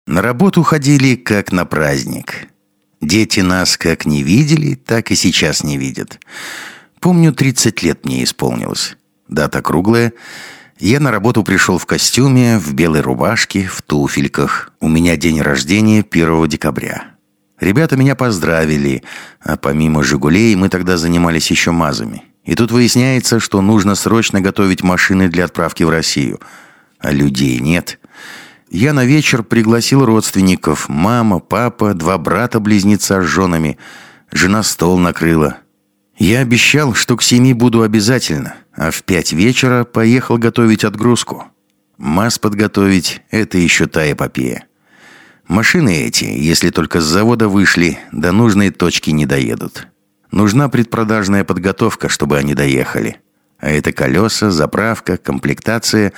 На 0.06 0.22
работу 0.22 0.64
ходили 0.64 1.16
как 1.16 1.52
на 1.52 1.66
праздник. 1.66 2.50
Дети 3.02 3.40
нас 3.40 3.78
как 3.78 4.06
не 4.06 4.24
видели, 4.24 4.76
так 4.76 5.12
и 5.12 5.16
сейчас 5.16 5.64
не 5.64 5.78
видят. 5.78 6.20
Помню, 7.00 7.32
30 7.34 7.82
лет 7.84 8.06
мне 8.06 8.24
исполнилось. 8.24 8.99
Дата 9.30 9.62
круглая. 9.62 10.14
Я 10.80 11.00
на 11.00 11.12
работу 11.12 11.44
пришел 11.44 11.78
в 11.78 11.86
костюме, 11.86 12.58
в 12.58 12.74
белой 12.74 13.02
рубашке, 13.02 13.68
в 13.68 13.82
туфельках. 13.82 14.72
У 14.80 14.88
меня 14.88 15.18
день 15.18 15.42
рождения 15.42 16.04
1 16.10 16.48
декабря. 16.48 17.12
Ребята 17.60 17.96
меня 17.98 18.16
поздравили, 18.16 19.04
а 19.42 19.58
помимо 19.58 20.04
«Жигулей» 20.04 20.56
мы 20.56 20.70
тогда 20.70 20.98
занимались 20.98 21.52
еще 21.52 21.72
мазами. 21.72 22.24
И 22.46 22.56
тут 22.56 22.72
выясняется, 22.72 23.40
что 23.40 23.62
нужно 23.62 23.96
срочно 23.96 24.42
готовить 24.42 24.82
машины 24.82 25.28
для 25.28 25.46
отправки 25.46 25.84
в 25.84 25.90
Россию. 25.90 26.40
А 26.98 27.12
людей 27.12 27.60
нет. 27.60 28.00
Я 28.72 28.94
на 28.94 29.06
вечер 29.06 29.44
пригласил 29.44 30.06
родственников. 30.06 30.90
Мама, 30.90 31.40
папа, 31.40 31.94
два 31.94 32.18
брата-близнеца 32.18 33.22
с 33.22 33.26
женами. 33.26 33.78
Жена 34.32 34.64
стол 34.64 34.98
накрыла. 34.98 35.58
Я 36.20 36.42
обещал, 36.42 36.94
что 36.94 37.16
к 37.16 37.24
семи 37.24 37.54
буду 37.54 37.82
обязательно, 37.82 38.56
а 38.76 38.92
в 38.92 39.04
пять 39.04 39.32
вечера 39.32 39.86
поехал 39.86 40.38
готовить 40.38 40.84
отгрузку. 40.84 41.46
Масс 41.98 42.38
подготовить– 42.38 43.22
это 43.32 43.58
еще 43.58 43.88
та 43.88 44.12
эпопея. 44.12 44.66
Машины 45.48 45.96
эти, 46.04 46.26
если 46.26 46.72
только 46.72 47.00
с 47.00 47.06
завода 47.06 47.48
вышли, 47.48 48.00
до 48.12 48.34
нужной 48.34 48.70
точки 48.70 49.12
не 49.12 49.26
доедут. 49.26 49.88
Нужна 50.30 50.68
предпродажная 50.68 51.46
подготовка, 51.46 52.10
чтобы 52.10 52.38
они 52.38 52.54
доехали. 52.54 53.22
А 53.58 53.70
это 53.70 53.94
колеса, 53.94 54.52
заправка, 54.52 55.16
комплектация. 55.16 56.12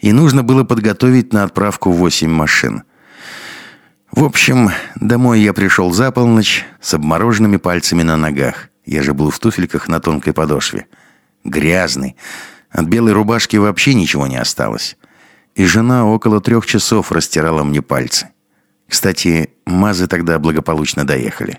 И 0.00 0.10
нужно 0.10 0.42
было 0.42 0.64
подготовить 0.64 1.34
на 1.34 1.44
отправку 1.44 1.90
8 1.90 2.30
машин. 2.30 2.82
В 4.10 4.24
общем, 4.24 4.70
домой 4.96 5.40
я 5.40 5.52
пришел 5.52 5.92
за 5.92 6.10
полночь 6.12 6.64
с 6.80 6.94
обмороженными 6.94 7.58
пальцами 7.58 8.02
на 8.02 8.16
ногах. 8.16 8.70
Я 8.88 9.02
же 9.02 9.12
был 9.12 9.30
в 9.30 9.38
туфельках 9.38 9.86
на 9.88 10.00
тонкой 10.00 10.32
подошве. 10.32 10.86
Грязный. 11.44 12.16
От 12.70 12.86
белой 12.86 13.12
рубашки 13.12 13.56
вообще 13.56 13.92
ничего 13.92 14.26
не 14.26 14.38
осталось. 14.38 14.96
И 15.54 15.66
жена 15.66 16.06
около 16.06 16.40
трех 16.40 16.64
часов 16.64 17.12
растирала 17.12 17.64
мне 17.64 17.82
пальцы. 17.82 18.30
Кстати, 18.88 19.50
мазы 19.66 20.06
тогда 20.06 20.38
благополучно 20.38 21.06
доехали. 21.06 21.58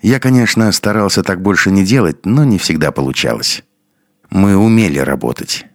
Я, 0.00 0.20
конечно, 0.20 0.70
старался 0.70 1.24
так 1.24 1.42
больше 1.42 1.72
не 1.72 1.84
делать, 1.84 2.24
но 2.24 2.44
не 2.44 2.58
всегда 2.58 2.92
получалось. 2.92 3.64
Мы 4.30 4.56
умели 4.56 5.00
работать. 5.00 5.66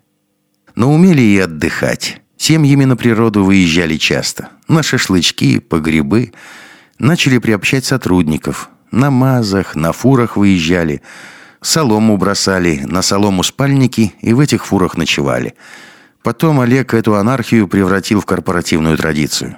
Но 0.74 0.94
умели 0.94 1.22
и 1.22 1.38
отдыхать. 1.38 2.22
Семьями 2.38 2.86
на 2.86 2.96
природу 2.96 3.44
выезжали 3.44 3.98
часто. 3.98 4.52
На 4.70 4.84
шашлычки, 4.84 5.60
по 5.60 5.82
грибы. 5.82 6.32
Начали 6.98 7.40
приобщать 7.40 7.84
сотрудников. 7.84 8.70
На 8.92 9.10
мазах, 9.10 9.76
на 9.76 9.94
фурах 9.94 10.36
выезжали. 10.36 11.02
Солому 11.62 12.18
бросали, 12.18 12.82
на 12.86 13.02
солому 13.02 13.44
спальники 13.44 14.14
и 14.20 14.34
в 14.34 14.40
этих 14.40 14.66
фурах 14.66 14.98
ночевали. 14.98 15.56
Потом 16.24 16.60
Олег 16.60 16.94
эту 16.94 17.16
анархию 17.16 17.68
превратил 17.68 18.20
в 18.20 18.26
корпоративную 18.26 18.98
традицию. 18.98 19.58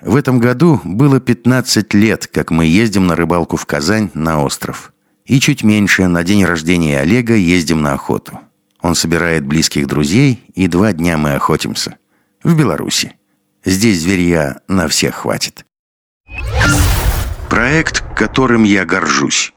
В 0.00 0.16
этом 0.16 0.40
году 0.40 0.80
было 0.82 1.20
15 1.20 1.94
лет, 1.94 2.26
как 2.26 2.50
мы 2.50 2.66
ездим 2.66 3.06
на 3.06 3.14
рыбалку 3.14 3.56
в 3.56 3.66
Казань 3.66 4.10
на 4.14 4.42
остров. 4.42 4.92
И 5.24 5.38
чуть 5.38 5.62
меньше 5.62 6.08
на 6.08 6.24
день 6.24 6.44
рождения 6.44 6.98
Олега 6.98 7.34
ездим 7.34 7.82
на 7.82 7.92
охоту. 7.92 8.40
Он 8.80 8.96
собирает 8.96 9.46
близких 9.46 9.86
друзей, 9.86 10.42
и 10.54 10.66
два 10.66 10.92
дня 10.92 11.16
мы 11.16 11.34
охотимся. 11.34 11.98
В 12.42 12.58
Беларуси. 12.58 13.14
Здесь 13.64 14.00
зверья 14.00 14.60
на 14.66 14.88
всех 14.88 15.14
хватит. 15.14 15.64
Проект, 17.52 18.02
которым 18.16 18.64
я 18.64 18.86
горжусь. 18.86 19.52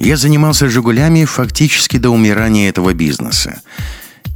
Я 0.00 0.16
занимался 0.16 0.68
«Жигулями» 0.68 1.24
фактически 1.24 1.96
до 1.96 2.10
умирания 2.10 2.68
этого 2.68 2.92
бизнеса. 2.92 3.62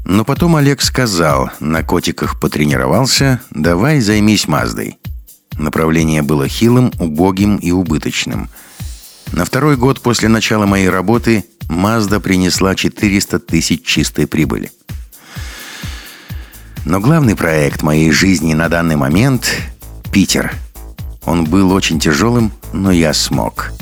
Но 0.04 0.24
потом 0.24 0.54
Олег 0.54 0.80
сказал, 0.80 1.50
на 1.58 1.82
котиках 1.82 2.38
потренировался, 2.38 3.40
давай 3.50 3.98
займись 3.98 4.46
Маздой. 4.46 4.98
Направление 5.58 6.22
было 6.22 6.46
хилым, 6.46 6.92
убогим 7.00 7.56
и 7.56 7.72
убыточным. 7.72 8.48
На 9.32 9.44
второй 9.44 9.76
год 9.76 10.00
после 10.00 10.28
начала 10.28 10.66
моей 10.66 10.88
работы 10.88 11.46
Мазда 11.68 12.20
принесла 12.20 12.76
400 12.76 13.40
тысяч 13.40 13.84
чистой 13.84 14.28
прибыли. 14.28 14.70
Но 16.84 17.00
главный 17.00 17.34
проект 17.34 17.82
моей 17.82 18.12
жизни 18.12 18.54
на 18.54 18.68
данный 18.68 18.94
момент– 18.94 19.50
Питер. 20.12 20.54
Он 21.26 21.44
был 21.44 21.72
очень 21.72 22.00
тяжелым, 22.00 22.52
но 22.72 22.90
я 22.90 23.12
смог. 23.12 23.72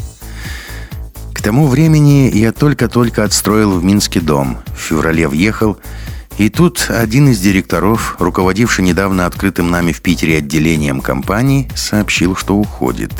К 1.33 1.40
тому 1.40 1.68
времени 1.68 2.30
я 2.35 2.52
только-только 2.52 3.22
отстроил 3.22 3.78
в 3.78 3.85
Минске 3.85 4.20
дом. 4.20 4.59
В 4.74 4.80
феврале 4.80 5.28
въехал– 5.28 5.78
и 6.37 6.48
тут 6.48 6.87
один 6.90 7.28
из 7.28 7.38
директоров, 7.38 8.16
руководивший 8.18 8.85
недавно 8.85 9.26
открытым 9.26 9.70
нами 9.70 9.92
в 9.92 10.02
Питере 10.02 10.38
отделением 10.38 11.00
компании, 11.00 11.70
сообщил, 11.76 12.35
что 12.35 12.57
уходит. 12.57 13.12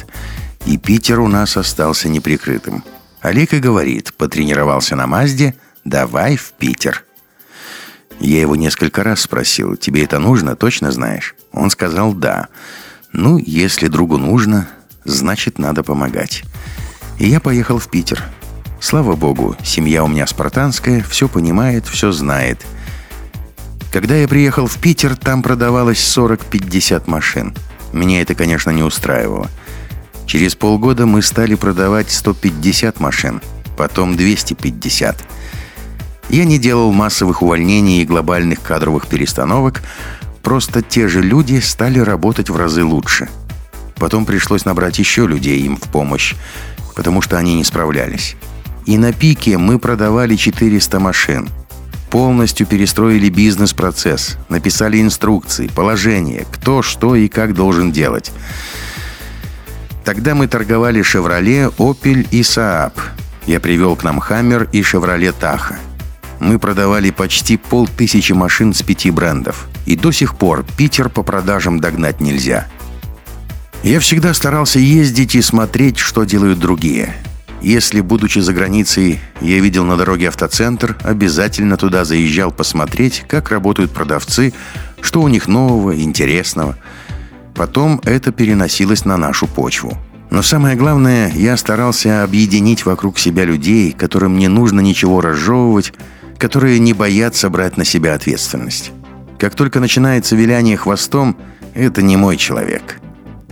И 0.67 0.79
Питер 0.79 1.21
у 1.21 1.29
нас 1.29 1.57
остался 1.57 2.09
неприкрытым. 2.09 2.83
Олег 3.21 3.55
и 3.55 3.61
говорит, 3.61 4.13
потренировался 4.15 4.97
на 4.97 5.07
Мазде, 5.07 5.55
давай 5.85 6.37
в 6.37 6.53
Питер. 6.59 7.05
Я 8.19 8.41
его 8.41 8.57
несколько 8.57 9.05
раз 9.05 9.21
спросил, 9.21 9.77
тебе 9.77 10.03
это 10.03 10.19
нужно, 10.19 10.57
точно 10.57 10.91
знаешь? 10.91 11.37
Он 11.53 11.71
сказал 11.71 12.15
да. 12.15 12.49
Ну, 13.15 13.39
если 13.39 13.89
другу 13.89 14.19
нужно, 14.19 14.69
значит 15.05 15.59
надо 15.59 15.83
помогать. 15.83 16.43
И 17.19 17.27
я 17.27 17.41
поехал 17.41 17.79
в 17.79 17.89
Питер. 17.89 18.23
Слава 18.81 19.17
богу, 19.17 19.57
семья 19.65 20.05
у 20.05 20.09
меня 20.09 20.27
спартанская, 20.27 21.03
все 21.09 21.29
понимает, 21.29 21.87
все 21.87 22.13
знает– 22.13 22.61
когда 23.95 24.17
я 24.17 24.27
приехал 24.27 24.67
в 24.67 24.77
Питер, 24.79 25.15
там 25.15 25.41
продавалось 25.41 25.99
40-50 25.99 27.05
машин. 27.07 27.55
Меня 27.93 28.23
это, 28.23 28.35
конечно, 28.35 28.71
не 28.71 28.83
устраивало. 28.83 29.49
Через 30.27 30.57
полгода 30.57 31.07
мы 31.07 31.23
стали 31.23 31.55
продавать 31.55 32.11
150 32.11 32.99
машин, 32.99 33.41
потом 33.77 34.17
250. 34.17 35.25
Я 36.29 36.45
не 36.45 36.59
делал 36.59 36.93
массовых 36.93 37.41
увольнений 37.43 38.03
и 38.03 38.05
глобальных 38.05 38.63
кадровых 38.63 39.07
перестановок, 39.07 39.85
просто 40.45 40.83
те 40.83 41.09
же 41.09 41.23
люди 41.23 41.59
стали 41.59 41.99
работать 41.99 42.51
в 42.51 42.57
разы 42.57 42.85
лучше. 42.85 43.29
Потом 43.97 44.27
пришлось 44.27 44.65
набрать 44.65 45.01
еще 45.01 45.27
людей 45.27 45.61
им 45.63 45.77
в 45.77 45.89
помощь, 45.89 46.35
потому 46.95 47.23
что 47.23 47.39
они 47.39 47.57
не 47.57 47.65
справлялись. 47.65 48.37
И 48.87 48.99
на 48.99 49.13
пике 49.13 49.59
мы 49.59 49.81
продавали 49.81 50.37
400 50.37 51.01
машин– 51.01 51.49
полностью 52.15 52.65
перестроили 52.69 53.29
бизнес-процесс, 53.29 54.39
написали 54.49 55.01
инструкции, 55.01 55.67
положения, 55.67 56.47
кто, 56.49 56.81
что 56.81 57.17
и 57.17 57.27
как 57.27 57.55
должен 57.55 57.91
делать. 57.91 58.31
Тогда 60.05 60.37
мы 60.37 60.47
торговали 60.47 61.03
«Шевроле», 61.03 61.73
«Опель» 61.77 62.29
и 62.31 62.45
«Сааб». 62.45 62.95
Я 63.47 63.59
привел 63.59 63.97
к 63.97 64.05
нам 64.05 64.21
«Хаммер» 64.21 64.69
и 64.71 64.81
«Шевроле 64.85 65.33
Таха». 65.33 65.77
Мы 66.39 66.61
продавали 66.61 67.11
почти 67.11 67.57
полтысячи 67.57 68.31
машин 68.31 68.75
с 68.75 68.83
пяти 68.83 69.11
брендов. 69.11 69.67
И 69.87 69.97
до 69.97 70.13
сих 70.13 70.37
пор 70.37 70.65
Питер 70.77 71.09
по 71.09 71.23
продажам 71.23 71.81
догнать 71.81 72.21
нельзя. 72.21 72.67
Я 73.83 74.01
всегда 74.01 74.33
старался 74.33 74.79
ездить 74.79 75.35
и 75.35 75.43
смотреть, 75.43 75.99
что 75.99 76.25
делают 76.25 76.59
другие– 76.59 77.15
если, 77.65 78.03
будучи 78.03 78.41
за 78.41 78.53
границей, 78.53 79.21
я 79.41 79.59
видел 79.59 79.87
на 79.87 79.97
дороге 79.97 80.29
автоцентр, 80.29 80.99
обязательно 81.03 81.79
туда 81.79 82.05
заезжал 82.05 82.51
посмотреть, 82.51 83.25
как 83.27 83.49
работают 83.49 83.91
продавцы, 83.91 84.53
что 85.01 85.23
у 85.23 85.29
них 85.29 85.49
нового, 85.49 85.99
интересного. 85.99 86.77
Потом 87.55 88.03
это 88.05 88.33
переносилось 88.33 89.07
на 89.07 89.17
нашу 89.17 89.47
почву. 89.47 89.97
Но 90.29 90.43
самое 90.43 90.77
главное, 90.77 91.33
я 91.35 91.57
старался 91.57 92.23
объединить 92.23 92.85
вокруг 92.85 93.19
себя 93.19 93.47
людей, 93.47 93.93
которым 93.93 94.37
не 94.37 94.49
нужно 94.49 94.81
ничего 94.81 95.23
разжевывать, 95.23 95.95
которые 96.37 96.79
не 96.79 96.93
боятся 96.93 97.49
брать 97.49 97.79
на 97.79 97.87
себя 97.87 98.13
ответственность. 98.13 98.93
Как 99.45 99.55
только 99.55 99.79
начинается 99.79 100.37
виляние 100.37 100.79
хвостом, 100.79 101.37
Это 101.75 102.01
не 102.01 102.17
мой 102.17 102.39
человек. 102.39 102.99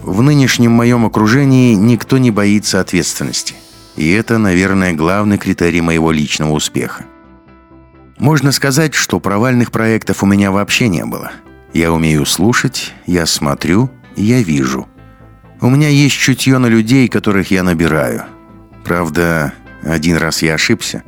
В 0.00 0.22
нынешнем 0.22 0.72
моем 0.72 1.04
окружении 1.04 1.74
никто 1.74 2.16
не 2.16 2.30
боится 2.30 2.80
ответственности. 2.80 3.54
И 3.96 4.10
это, 4.10 4.38
наверное, 4.38 4.94
главный 4.94 5.36
критерий 5.36 5.82
моего 5.82 6.10
личного 6.10 6.52
успеха. 6.52 7.04
Можно 8.18 8.52
сказать, 8.52 8.94
что 8.94 9.20
провальных 9.20 9.70
проектов 9.70 10.22
у 10.22 10.26
меня 10.26 10.50
вообще 10.50 10.88
не 10.88 11.04
было. 11.04 11.32
Я 11.74 11.92
умею 11.92 12.24
слушать, 12.24 12.94
я 13.06 13.26
смотрю, 13.26 13.90
я 14.16 14.40
вижу. 14.40 14.88
У 15.60 15.68
меня 15.68 15.88
есть 15.88 16.16
чутье 16.16 16.56
на 16.56 16.68
людей, 16.68 17.06
которых 17.06 17.50
я 17.50 17.62
набираю. 17.62 18.24
Правда, 18.82 19.52
один 19.82 20.16
раз 20.16 20.40
я 20.40 20.54
ошибся. 20.54 21.02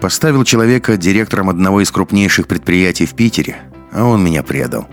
Поставил 0.00 0.44
человека 0.44 0.96
директором 0.96 1.50
одного 1.50 1.80
из 1.80 1.90
крупнейших 1.90 2.46
предприятий 2.46 3.04
в 3.04 3.14
Питере, 3.14 3.56
а 3.92 4.04
он 4.04 4.24
меня 4.24 4.42
предал. 4.42 4.88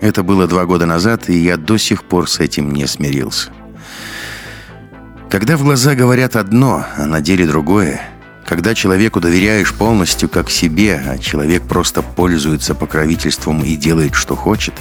Это 0.00 0.22
было 0.22 0.46
два 0.46 0.64
года 0.64 0.86
назад, 0.86 1.28
и 1.28 1.36
я 1.36 1.56
до 1.56 1.76
сих 1.76 2.04
пор 2.04 2.28
с 2.28 2.40
этим 2.40 2.72
не 2.72 2.86
смирился. 2.86 3.50
Когда 5.28 5.56
в 5.56 5.62
глаза 5.62 5.94
говорят 5.94 6.36
одно, 6.36 6.84
а 6.96 7.06
на 7.06 7.20
деле 7.20 7.46
другое, 7.46 8.00
когда 8.46 8.74
человеку 8.74 9.20
доверяешь 9.20 9.72
полностью 9.72 10.28
как 10.28 10.50
себе, 10.50 11.00
а 11.06 11.18
человек 11.18 11.62
просто 11.62 12.02
пользуется 12.02 12.74
покровительством 12.74 13.62
и 13.62 13.76
делает, 13.76 14.14
что 14.14 14.34
хочет, 14.34 14.74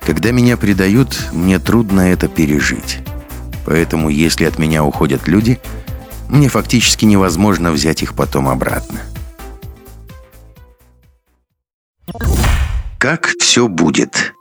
когда 0.00 0.30
меня 0.30 0.56
предают, 0.56 1.28
мне 1.32 1.58
трудно 1.58 2.12
это 2.12 2.26
пережить. 2.26 3.00
Поэтому, 3.66 4.08
если 4.08 4.46
от 4.46 4.58
меня 4.58 4.82
уходят 4.82 5.28
люди, 5.28 5.60
мне 6.28 6.48
фактически 6.48 7.04
невозможно 7.04 7.70
взять 7.70 8.02
их 8.02 8.14
потом 8.14 8.48
обратно. 8.48 9.00
Как 13.00 13.30
все 13.38 13.66
будет? 13.66 14.34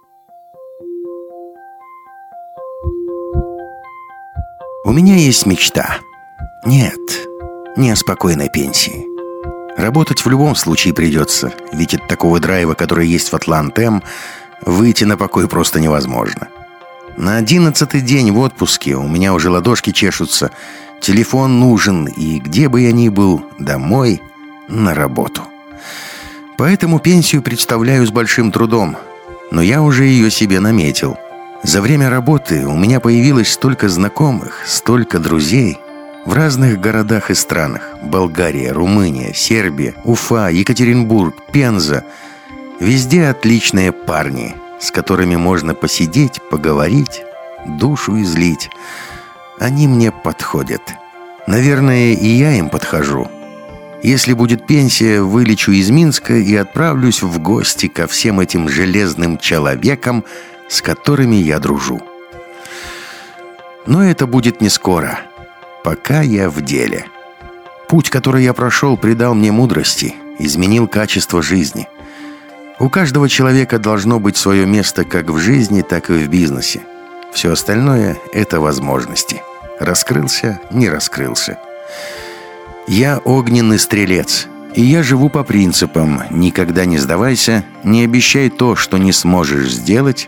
У 4.83 4.91
меня 4.91 5.15
есть 5.15 5.45
мечта. 5.45 5.99
Нет, 6.65 6.99
не 7.77 7.89
о 7.91 7.95
спокойной 7.95 8.49
пенсии. 8.49 9.05
Работать 9.77 10.25
в 10.25 10.29
любом 10.29 10.55
случае 10.55 10.93
придется, 10.93 11.53
ведь 11.71 11.93
от 11.93 12.09
такого 12.09 12.41
драйва, 12.41 12.73
который 12.73 13.07
есть 13.07 13.31
в 13.31 13.33
Атлантем, 13.33 14.03
выйти 14.65 15.05
на 15.05 15.15
покой 15.15 15.47
просто 15.47 15.79
невозможно. 15.79 16.49
На 17.15 17.37
одиннадцатый 17.37 18.01
день 18.01 18.33
в 18.33 18.39
отпуске 18.39 18.95
у 18.95 19.07
меня 19.07 19.33
уже 19.33 19.49
ладошки 19.49 19.91
чешутся, 19.91 20.51
телефон 20.99 21.61
нужен, 21.61 22.07
и 22.07 22.39
где 22.39 22.67
бы 22.67 22.81
я 22.81 22.91
ни 22.91 23.07
был, 23.07 23.41
домой, 23.57 24.21
на 24.67 24.93
работу. 24.93 25.43
Поэтому 26.59 26.99
пенсию 26.99 27.41
представляю 27.41 28.05
с 28.05 28.11
большим 28.11 28.51
трудом, 28.51 28.97
но 29.49 29.63
я 29.63 29.81
уже 29.81 30.03
ее 30.03 30.29
себе 30.29 30.59
наметил– 30.59 31.17
за 31.63 31.81
время 31.81 32.09
работы 32.09 32.65
у 32.65 32.75
меня 32.75 32.99
появилось 32.99 33.51
столько 33.51 33.89
знакомых, 33.89 34.63
столько 34.65 35.19
друзей 35.19 35.77
в 36.25 36.33
разных 36.33 36.79
городах 36.79 37.29
и 37.31 37.33
странах. 37.33 37.95
Болгария, 38.01 38.71
Румыния, 38.71 39.33
Сербия, 39.33 39.93
Уфа, 40.05 40.49
Екатеринбург, 40.49 41.35
Пенза. 41.51 42.05
Везде 42.79 43.27
отличные 43.27 43.91
парни, 43.91 44.55
с 44.79 44.89
которыми 44.89 45.35
можно 45.35 45.75
посидеть, 45.75 46.39
поговорить, 46.49 47.23
душу 47.67 48.21
излить. 48.21 48.69
Они 49.59 49.87
мне 49.87 50.11
подходят. 50.11 50.81
Наверное, 51.45 52.13
и 52.13 52.27
я 52.27 52.53
им 52.53 52.69
подхожу. 52.69 53.29
Если 54.01 54.31
будет 54.33 54.65
пенсия, 54.65 55.21
вылечу 55.21 55.71
из 55.71 55.89
Минска 55.89 56.33
и 56.33 56.55
отправлюсь 56.55 57.21
в 57.21 57.39
гости 57.39 57.87
ко 57.87 58.07
всем 58.07 58.39
этим 58.39 58.69
железным 58.69 59.37
человекам, 59.37 60.23
с 60.69 60.81
которыми 60.81 61.35
я 61.35 61.59
дружу. 61.59 62.01
Но 63.85 64.03
это 64.03 64.25
будет 64.25 64.61
не 64.61 64.69
скоро, 64.69 65.19
пока 65.83 66.21
я 66.21 66.49
в 66.49 66.61
деле. 66.61 67.07
Путь, 67.89 68.09
который 68.09 68.43
я 68.43 68.53
прошел, 68.53 68.95
придал 68.95 69.33
мне 69.33 69.51
мудрости, 69.51 70.15
изменил 70.37 70.87
качество 70.87 71.41
жизни. 71.41 71.87
У 72.79 72.87
каждого 72.87 73.27
человека 73.27 73.79
должно 73.79 74.19
быть 74.21 74.37
свое 74.37 74.65
место 74.65 75.03
как 75.03 75.29
в 75.29 75.37
жизни, 75.39 75.81
так 75.81 76.09
и 76.09 76.13
в 76.13 76.29
бизнесе. 76.29 76.83
Все 77.33 77.51
остальное– 77.51 78.17
это 78.31 78.61
возможности. 78.61 79.41
Раскрылся, 79.79 80.61
не 80.71 80.87
раскрылся. 80.87 81.59
Я 82.89 83.19
огненный 83.19 83.77
стрелец, 83.77 84.47
и 84.73 84.81
я 84.81 85.03
живу 85.03 85.29
по 85.29 85.43
принципам 85.43 86.23
«никогда 86.31 86.85
не 86.85 86.97
сдавайся», 86.97 87.63
«не 87.83 88.03
обещай 88.03 88.49
то, 88.49 88.75
что 88.75 88.97
не 88.97 89.11
сможешь 89.11 89.71
сделать», 89.71 90.27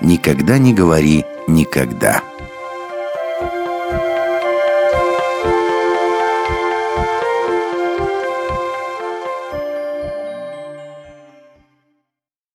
Никогда 0.00 0.58
не 0.58 0.74
говори 0.74 1.24
«никогда». 1.46 2.20